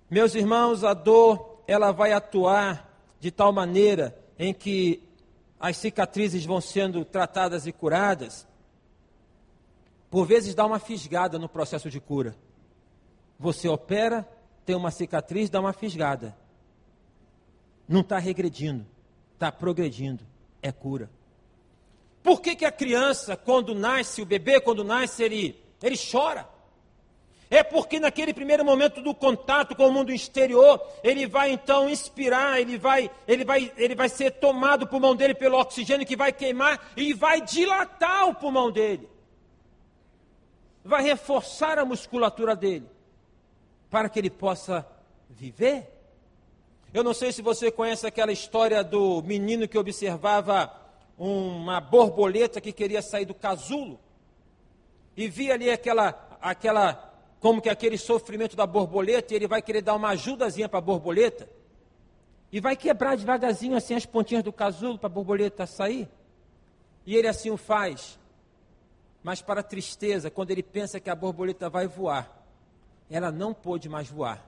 [0.09, 2.87] Meus irmãos, a dor, ela vai atuar
[3.19, 5.03] de tal maneira em que
[5.59, 8.47] as cicatrizes vão sendo tratadas e curadas,
[10.09, 12.35] por vezes dá uma fisgada no processo de cura.
[13.39, 14.27] Você opera,
[14.65, 16.35] tem uma cicatriz, dá uma fisgada.
[17.87, 18.85] Não está regredindo,
[19.33, 20.25] está progredindo.
[20.61, 21.09] É cura.
[22.21, 26.47] Por que, que a criança, quando nasce, o bebê, quando nasce, ele, ele chora?
[27.49, 32.59] É porque naquele primeiro momento do contato com o mundo exterior, ele vai então inspirar,
[32.59, 36.33] ele vai, ele vai, ele vai ser tomado o pulmão dele pelo oxigênio que vai
[36.33, 39.07] queimar e vai dilatar o pulmão dele.
[40.83, 42.89] Vai reforçar a musculatura dele
[43.89, 44.85] para que ele possa
[45.29, 45.96] viver.
[46.93, 50.71] Eu não sei se você conhece aquela história do menino que observava
[51.17, 53.99] uma borboleta que queria sair do casulo
[55.15, 57.07] e via ali aquela aquela
[57.39, 60.81] como que aquele sofrimento da borboleta, e ele vai querer dar uma ajudazinha para a
[60.81, 61.47] borboleta,
[62.51, 66.09] e vai quebrar devagarzinho assim as pontinhas do casulo para a borboleta sair.
[67.05, 68.17] E ele assim o faz.
[69.23, 72.43] Mas para a tristeza, quando ele pensa que a borboleta vai voar,
[73.09, 74.43] ela não pôde mais voar,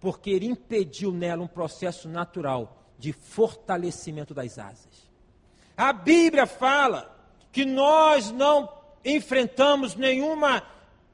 [0.00, 5.08] porque ele impediu nela um processo natural de fortalecimento das asas.
[5.76, 7.16] A Bíblia fala
[7.52, 8.68] que nós não
[9.04, 10.62] enfrentamos nenhuma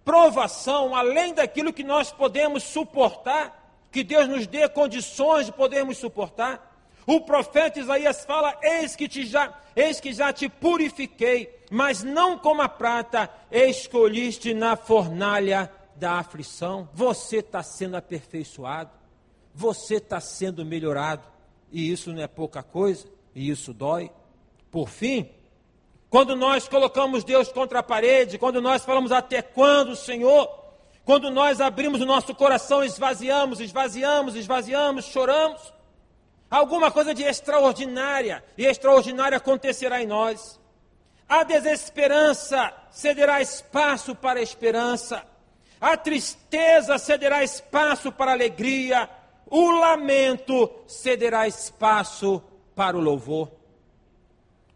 [0.04, 6.72] provação além daquilo que nós podemos suportar, que Deus nos dê condições de podermos suportar.
[7.06, 12.38] O profeta Isaías fala: Eis que, te já, eis que já te purifiquei, mas não
[12.38, 16.88] como a prata, escolhiste na fornalha da aflição.
[16.92, 18.90] Você está sendo aperfeiçoado,
[19.54, 21.26] você está sendo melhorado,
[21.70, 24.10] e isso não é pouca coisa, e isso dói.
[24.70, 25.30] Por fim,
[26.10, 30.48] quando nós colocamos Deus contra a parede, quando nós falamos até quando, Senhor,
[31.04, 35.72] quando nós abrimos o nosso coração, esvaziamos, esvaziamos, esvaziamos, choramos,
[36.50, 40.60] alguma coisa de extraordinária e extraordinária acontecerá em nós.
[41.28, 45.26] A desesperança cederá espaço para a esperança,
[45.84, 49.06] a tristeza cederá espaço para a alegria,
[49.46, 52.42] o lamento cederá espaço
[52.74, 53.50] para o louvor.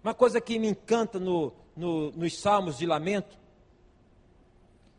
[0.04, 3.38] Uma coisa que me encanta no, no, nos salmos de lamento,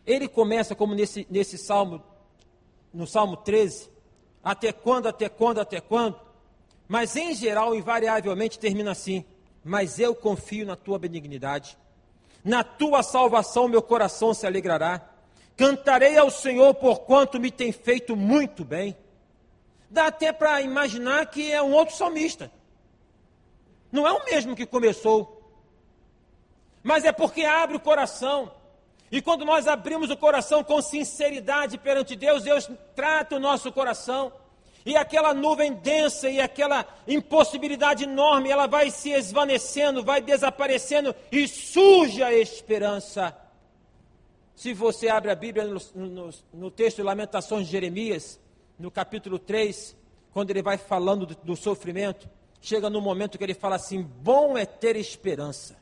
[0.04, 2.02] ele começa como nesse, nesse salmo,
[2.92, 3.92] no salmo 13,
[4.44, 6.20] até quando, até quando, até quando?
[6.88, 9.24] Mas em geral, invariavelmente, termina assim:
[9.64, 11.78] Mas eu confio na tua benignidade.
[12.44, 15.09] Na tua salvação, meu coração se alegrará.
[15.60, 18.96] Cantarei ao Senhor por quanto me tem feito muito bem.
[19.90, 22.50] Dá até para imaginar que é um outro salmista.
[23.92, 25.54] Não é o mesmo que começou.
[26.82, 28.50] Mas é porque abre o coração.
[29.12, 34.32] E quando nós abrimos o coração com sinceridade perante Deus, Deus trata o nosso coração.
[34.86, 41.50] E aquela nuvem densa e aquela impossibilidade enorme, ela vai se esvanecendo, vai desaparecendo e
[41.50, 43.49] surge a esperança.
[44.60, 48.38] Se você abre a Bíblia no, no, no texto de Lamentações de Jeremias,
[48.78, 49.96] no capítulo 3,
[50.34, 52.30] quando ele vai falando do, do sofrimento,
[52.60, 55.78] chega no momento que ele fala assim: bom é ter esperança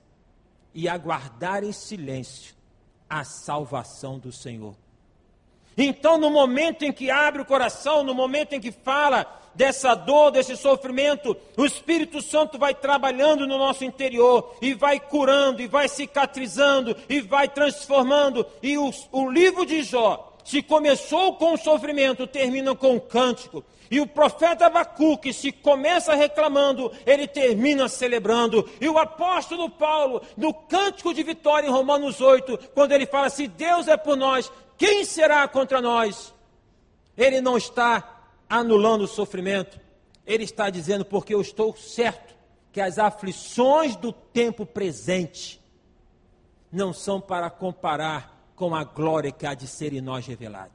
[0.75, 2.53] e aguardar em silêncio
[3.09, 4.75] a salvação do Senhor.
[5.77, 10.31] Então, no momento em que abre o coração, no momento em que fala dessa dor,
[10.31, 15.87] desse sofrimento, o Espírito Santo vai trabalhando no nosso interior e vai curando, e vai
[15.87, 18.45] cicatrizando, e vai transformando.
[18.61, 23.63] E o, o livro de Jó, se começou com o sofrimento, termina com um cântico.
[23.89, 28.69] E o profeta Abacuque, se começa reclamando, ele termina celebrando.
[28.81, 33.47] E o apóstolo Paulo, no cântico de vitória em Romanos 8, quando ele fala: Se
[33.47, 36.33] Deus é por nós, quem será contra nós?
[37.17, 39.79] Ele não está anulando o sofrimento,
[40.25, 42.35] ele está dizendo, porque eu estou certo
[42.71, 45.59] que as aflições do tempo presente
[46.71, 50.71] não são para comparar com a glória que há de ser em nós revelada.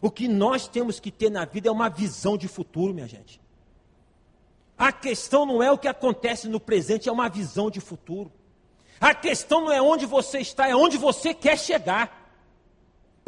[0.00, 3.40] O que nós temos que ter na vida é uma visão de futuro, minha gente.
[4.76, 8.30] A questão não é o que acontece no presente, é uma visão de futuro.
[9.00, 12.17] A questão não é onde você está, é onde você quer chegar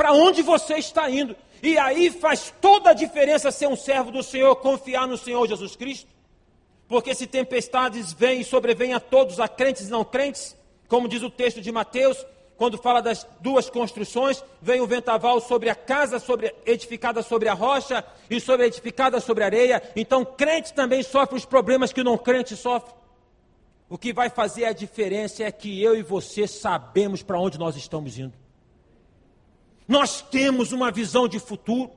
[0.01, 1.37] para onde você está indo.
[1.63, 5.77] E aí faz toda a diferença ser um servo do Senhor, confiar no Senhor Jesus
[5.77, 6.09] Cristo.
[6.89, 10.57] Porque se tempestades vêm e sobrevêm a todos, a crentes e não crentes,
[10.89, 12.17] como diz o texto de Mateus,
[12.57, 17.53] quando fala das duas construções, vem o ventaval sobre a casa sobre, edificada sobre a
[17.53, 19.83] rocha e sobre edificada sobre a areia.
[19.95, 22.95] Então, crente também sofre os problemas que não crente sofre.
[23.87, 27.77] O que vai fazer a diferença é que eu e você sabemos para onde nós
[27.77, 28.40] estamos indo.
[29.91, 31.91] Nós temos uma visão de futuro.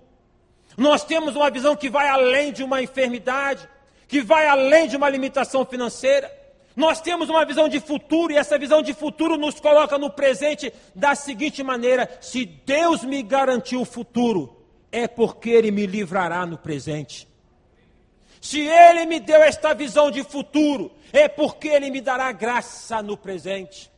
[0.76, 3.70] Nós temos uma visão que vai além de uma enfermidade,
[4.08, 6.34] que vai além de uma limitação financeira.
[6.76, 10.74] Nós temos uma visão de futuro e essa visão de futuro nos coloca no presente
[10.96, 16.58] da seguinte maneira: se Deus me garantiu o futuro, é porque Ele me livrará no
[16.58, 17.28] presente.
[18.42, 23.16] Se Ele me deu esta visão de futuro, é porque Ele me dará graça no
[23.16, 23.92] presente.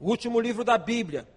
[0.00, 1.28] O último livro da Bíblia,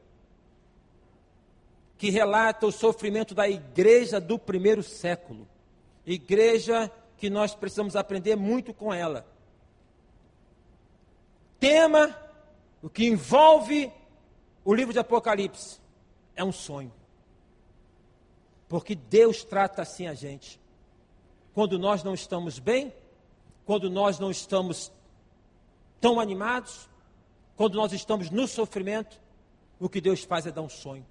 [2.03, 5.47] que relata o sofrimento da igreja do primeiro século.
[6.05, 9.25] Igreja que nós precisamos aprender muito com ela.
[11.61, 12.13] Tema,
[12.81, 13.89] o que envolve
[14.65, 15.79] o livro de Apocalipse,
[16.35, 16.91] é um sonho.
[18.67, 20.59] Porque Deus trata assim a gente.
[21.53, 22.93] Quando nós não estamos bem,
[23.65, 24.91] quando nós não estamos
[26.01, 26.89] tão animados,
[27.55, 29.21] quando nós estamos no sofrimento,
[29.79, 31.05] o que Deus faz é dar um sonho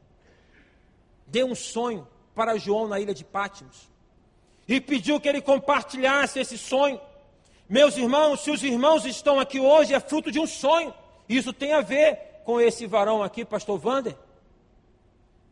[1.33, 3.91] deu um sonho para João na ilha de Pátimos
[4.69, 7.01] e pediu que ele compartilhasse esse sonho.
[7.67, 10.95] Meus irmãos, se os irmãos estão aqui hoje, é fruto de um sonho.
[11.27, 14.17] Isso tem a ver com esse varão aqui, pastor Vander.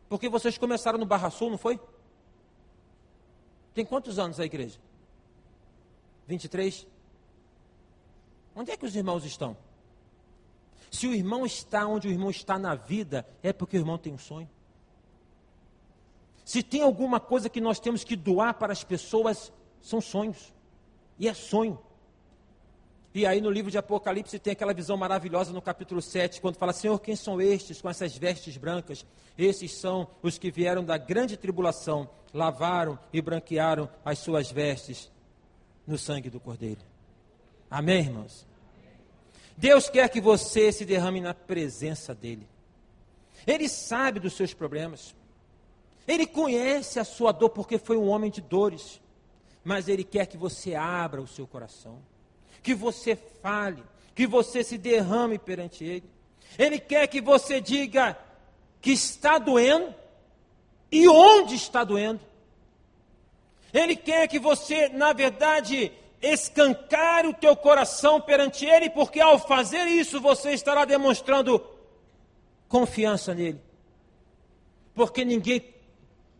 [0.07, 1.79] Porque vocês começaram no Barra Sul, não foi?
[3.73, 4.79] Tem quantos anos a igreja?
[6.27, 6.85] 23?
[8.55, 9.57] Onde é que os irmãos estão?
[10.91, 14.13] Se o irmão está onde o irmão está na vida, é porque o irmão tem
[14.13, 14.49] um sonho.
[16.51, 20.53] Se tem alguma coisa que nós temos que doar para as pessoas, são sonhos.
[21.17, 21.79] E é sonho.
[23.15, 26.73] E aí no livro de Apocalipse tem aquela visão maravilhosa no capítulo 7, quando fala:
[26.73, 29.05] Senhor, quem são estes com essas vestes brancas?
[29.37, 35.09] Esses são os que vieram da grande tribulação, lavaram e branquearam as suas vestes
[35.87, 36.81] no sangue do Cordeiro.
[37.69, 38.45] Amém, irmãos?
[39.55, 42.45] Deus quer que você se derrame na presença dEle.
[43.47, 45.15] Ele sabe dos seus problemas.
[46.11, 48.99] Ele conhece a sua dor porque foi um homem de dores.
[49.63, 52.01] Mas Ele quer que você abra o seu coração,
[52.61, 53.81] que você fale,
[54.13, 56.03] que você se derrame perante Ele.
[56.59, 58.17] Ele quer que você diga
[58.81, 59.95] que está doendo
[60.91, 62.19] e onde está doendo.
[63.73, 69.87] Ele quer que você, na verdade, escancare o teu coração perante Ele, porque ao fazer
[69.87, 71.65] isso você estará demonstrando
[72.67, 73.61] confiança nele.
[74.93, 75.70] Porque ninguém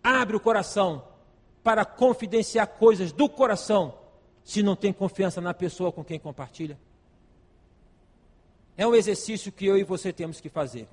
[0.04, 1.06] abre o coração
[1.64, 3.97] para confidenciar coisas do coração
[4.43, 6.78] se não tem confiança na pessoa com quem compartilha?
[8.78, 10.88] É um exercício que eu e você temos que fazer.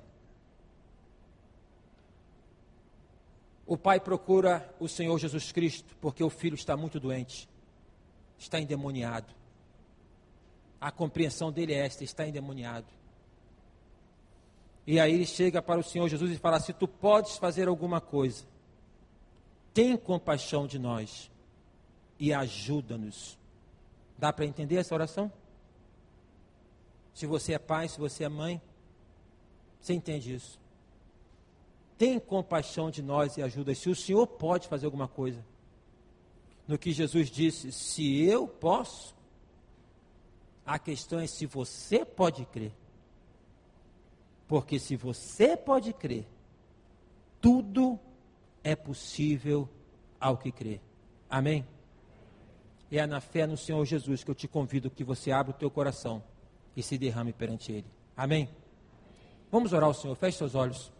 [3.65, 7.47] O pai procura o Senhor Jesus Cristo porque o filho está muito doente,
[8.37, 9.33] está endemoniado.
[10.81, 12.87] A compreensão dele é esta: está endemoniado.
[14.87, 18.01] E aí ele chega para o Senhor Jesus e fala: Se tu podes fazer alguma
[18.01, 18.43] coisa,
[19.79, 21.31] tem compaixão de nós
[22.19, 23.39] e ajuda-nos.
[24.17, 25.31] Dá para entender essa oração?
[27.13, 28.61] Se você é pai, se você é mãe,
[29.79, 30.59] você entende isso.
[31.97, 33.73] Tem compaixão de nós e ajuda.
[33.73, 35.45] Se o Senhor pode fazer alguma coisa,
[36.67, 39.15] no que Jesus disse, se eu posso,
[40.65, 42.73] a questão é se você pode crer.
[44.45, 46.27] Porque se você pode crer,
[47.39, 47.97] tudo
[48.63, 49.69] é possível
[50.19, 50.79] ao que crê.
[51.29, 51.65] Amém?
[52.91, 55.69] É na fé no Senhor Jesus que eu te convido que você abra o teu
[55.69, 56.23] coração
[56.75, 57.85] e se derrame perante Ele.
[58.17, 58.49] Amém?
[59.51, 60.91] Vamos orar ao Senhor, feche seus olhos.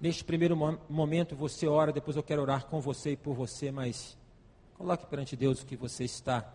[0.00, 0.56] Neste primeiro
[0.88, 4.16] momento você ora, depois eu quero orar com você e por você, mas
[4.74, 6.52] coloque perante Deus o que você está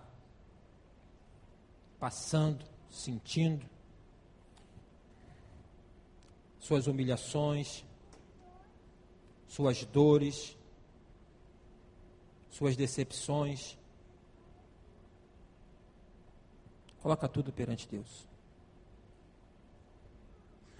[1.99, 3.65] passando, sentindo,
[6.59, 7.85] suas humilhações,
[9.47, 10.57] suas dores,
[12.49, 13.77] suas decepções.
[17.01, 18.27] Coloca tudo perante Deus.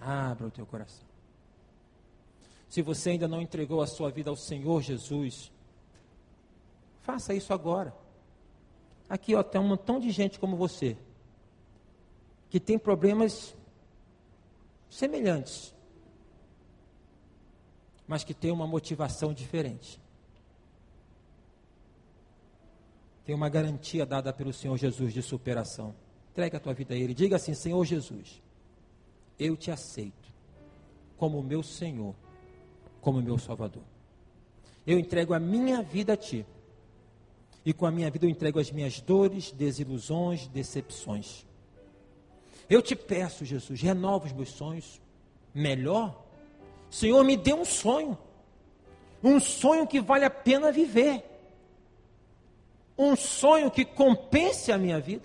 [0.00, 1.06] Abra o teu coração.
[2.68, 5.52] Se você ainda não entregou a sua vida ao Senhor Jesus,
[7.02, 7.94] faça isso agora.
[9.08, 10.96] Aqui ó, tem um montão de gente como você,
[12.50, 13.54] que tem problemas
[14.90, 15.72] semelhantes,
[18.06, 20.00] mas que tem uma motivação diferente.
[23.24, 25.94] Tem uma garantia dada pelo Senhor Jesus de superação.
[26.30, 27.12] Entregue a tua vida a Ele.
[27.12, 28.40] Diga assim: Senhor Jesus,
[29.38, 30.32] eu te aceito
[31.16, 32.14] como meu Senhor,
[33.00, 33.82] como meu Salvador.
[34.86, 36.46] Eu entrego a minha vida a Ti.
[37.64, 41.44] E com a minha vida eu entrego as minhas dores, desilusões, decepções.
[42.70, 45.00] Eu te peço, Jesus, renova os meus sonhos.
[45.52, 46.25] Melhor,
[46.90, 48.16] Senhor, me dê um sonho.
[49.22, 51.24] Um sonho que vale a pena viver
[52.98, 55.24] um sonho que compense a minha vida?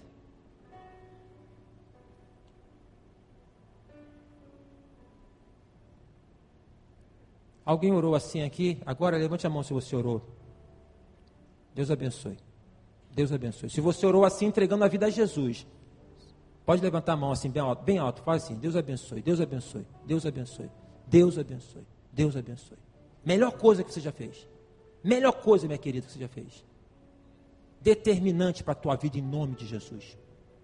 [7.63, 8.79] Alguém orou assim aqui?
[8.85, 10.21] Agora levante a mão se você orou.
[11.73, 12.37] Deus abençoe.
[13.11, 13.69] Deus abençoe.
[13.69, 15.65] Se você orou assim, entregando a vida a Jesus,
[16.65, 18.21] pode levantar a mão assim, bem alto, bem alto.
[18.23, 20.69] Fala assim: Deus abençoe, Deus abençoe, Deus abençoe,
[21.11, 22.77] Deus abençoe, Deus abençoe.
[23.23, 24.47] Melhor coisa que você já fez.
[25.03, 26.63] Melhor coisa, minha querida, que você já fez
[27.81, 30.17] determinante para a tua vida em nome de Jesus.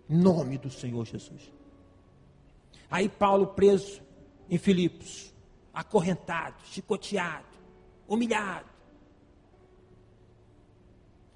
[0.08, 1.52] Nome do Senhor Jesus.
[2.90, 4.02] Aí Paulo preso
[4.50, 5.34] em Filipos,
[5.74, 7.46] acorrentado, chicoteado,
[8.08, 8.70] humilhado.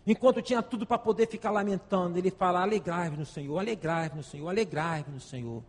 [0.08, 4.50] Enquanto tinha tudo para poder ficar lamentando, ele fala: alegrai-vos no Senhor, alegrai-vos no Senhor,
[4.50, 5.64] alegrai-vos no Senhor.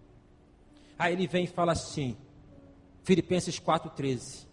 [0.99, 2.17] Aí ele vem e fala assim,
[3.03, 4.47] Filipenses 4,13.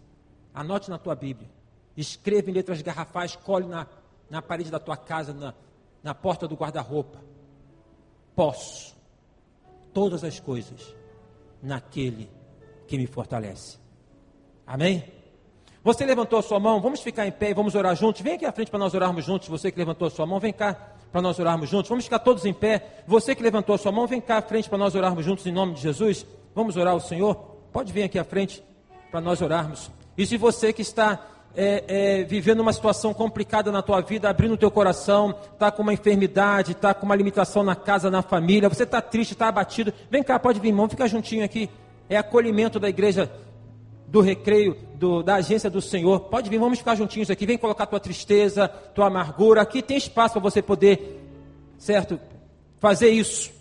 [0.54, 1.48] Anote na tua Bíblia.
[1.96, 3.86] Escreva em letras garrafais, colhe na,
[4.28, 5.54] na parede da tua casa, na,
[6.02, 7.20] na porta do guarda-roupa.
[8.34, 8.96] Posso
[9.92, 10.94] todas as coisas
[11.62, 12.30] naquele
[12.86, 13.78] que me fortalece.
[14.66, 15.04] Amém?
[15.82, 18.20] Você levantou a sua mão, vamos ficar em pé e vamos orar juntos.
[18.20, 19.48] Vem aqui à frente para nós orarmos juntos.
[19.48, 20.74] Você que levantou a sua mão, vem cá
[21.10, 21.88] para nós orarmos juntos.
[21.88, 23.02] Vamos ficar todos em pé.
[23.06, 25.52] Você que levantou a sua mão, vem cá à frente para nós orarmos juntos em
[25.52, 26.26] nome de Jesus.
[26.54, 27.49] Vamos orar ao Senhor.
[27.72, 28.62] Pode vir aqui à frente
[29.10, 29.90] para nós orarmos.
[30.16, 31.84] E se você que está é,
[32.20, 35.92] é, vivendo uma situação complicada na tua vida, abrindo o teu coração, está com uma
[35.92, 40.22] enfermidade, está com uma limitação na casa, na família, você está triste, está abatido, vem
[40.22, 41.70] cá, pode vir, irmão, fica juntinho aqui.
[42.08, 43.30] É acolhimento da igreja
[44.06, 46.20] do recreio, do, da agência do Senhor.
[46.20, 47.46] Pode vir, vamos ficar juntinhos aqui.
[47.46, 49.62] Vem colocar tua tristeza, tua amargura.
[49.62, 51.20] Aqui tem espaço para você poder,
[51.78, 52.18] certo?
[52.80, 53.59] Fazer isso.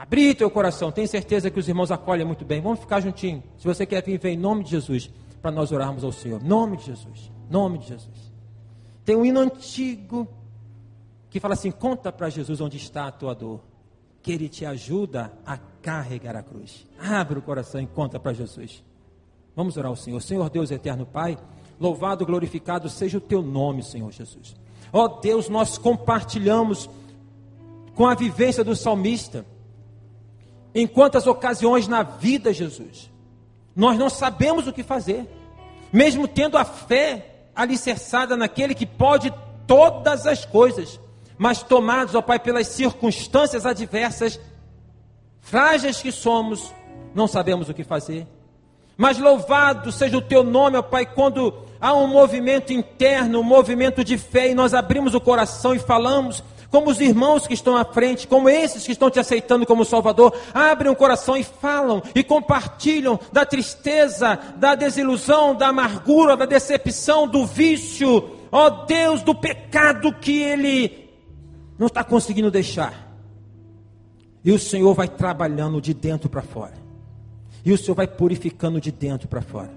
[0.00, 0.90] Abrir teu coração.
[0.90, 2.58] Tenho certeza que os irmãos acolhem muito bem.
[2.62, 3.42] Vamos ficar juntinho.
[3.58, 5.10] Se você quer vir, vem em nome de Jesus
[5.42, 6.42] para nós orarmos ao Senhor.
[6.42, 7.30] Nome de Jesus.
[7.50, 8.32] Nome de Jesus.
[9.04, 10.26] Tem um hino antigo
[11.28, 13.60] que fala assim: conta para Jesus onde está a tua dor,
[14.22, 16.86] que ele te ajuda a carregar a cruz.
[16.98, 18.82] Abre o coração e conta para Jesus.
[19.54, 20.22] Vamos orar ao Senhor.
[20.22, 21.36] Senhor Deus eterno Pai,
[21.78, 24.56] louvado, glorificado seja o teu nome, Senhor Jesus.
[24.94, 26.88] Ó oh, Deus, nós compartilhamos
[27.94, 29.44] com a vivência do salmista.
[30.74, 33.10] Em quantas ocasiões na vida, Jesus,
[33.74, 35.28] nós não sabemos o que fazer,
[35.92, 39.32] mesmo tendo a fé alicerçada naquele que pode
[39.66, 41.00] todas as coisas,
[41.36, 44.38] mas tomados, ó Pai, pelas circunstâncias adversas,
[45.40, 46.72] frágeis que somos,
[47.14, 48.26] não sabemos o que fazer.
[48.96, 54.04] Mas louvado seja o teu nome, ó Pai, quando há um movimento interno, um movimento
[54.04, 57.84] de fé, e nós abrimos o coração e falamos, como os irmãos que estão à
[57.84, 62.22] frente, como esses que estão te aceitando como Salvador, abrem o coração e falam e
[62.22, 70.12] compartilham da tristeza, da desilusão, da amargura, da decepção, do vício, ó Deus, do pecado
[70.12, 71.10] que ele
[71.76, 73.10] não está conseguindo deixar.
[74.44, 76.74] E o Senhor vai trabalhando de dentro para fora.
[77.64, 79.70] E o Senhor vai purificando de dentro para fora.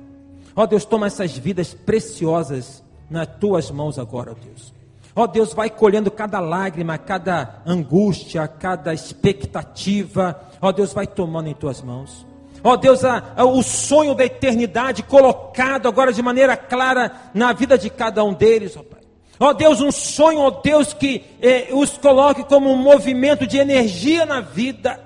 [0.55, 4.82] Ó Deus, toma essas vidas preciosas nas tuas mãos agora, ó Deus.
[5.15, 10.39] Ó Deus, vai colhendo cada lágrima, cada angústia, cada expectativa.
[10.59, 12.25] Ó Deus, vai tomando em tuas mãos.
[12.63, 17.77] Ó Deus, a, a, o sonho da eternidade colocado agora de maneira clara na vida
[17.77, 19.01] de cada um deles, ó Pai.
[19.39, 24.25] Ó Deus, um sonho, ó Deus, que eh, os coloque como um movimento de energia
[24.25, 24.99] na vida,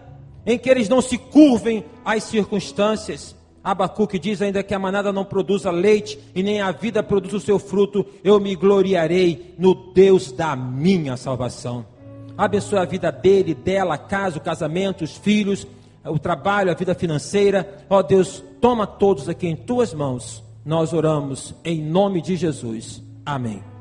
[0.46, 3.36] em que eles não se curvem às circunstâncias.
[3.64, 7.40] Abacuque diz ainda que a manada não produza leite e nem a vida produz o
[7.40, 11.86] seu fruto, eu me gloriarei no Deus da minha salvação.
[12.38, 15.66] Abençoe a vida dele, dela, a casa, o casamento, os filhos,
[16.06, 17.84] o trabalho, a vida financeira.
[17.90, 20.44] Ó Deus, toma todos aqui em tuas mãos.
[20.64, 23.02] Nós oramos em nome de Jesus.
[23.26, 23.77] Amém.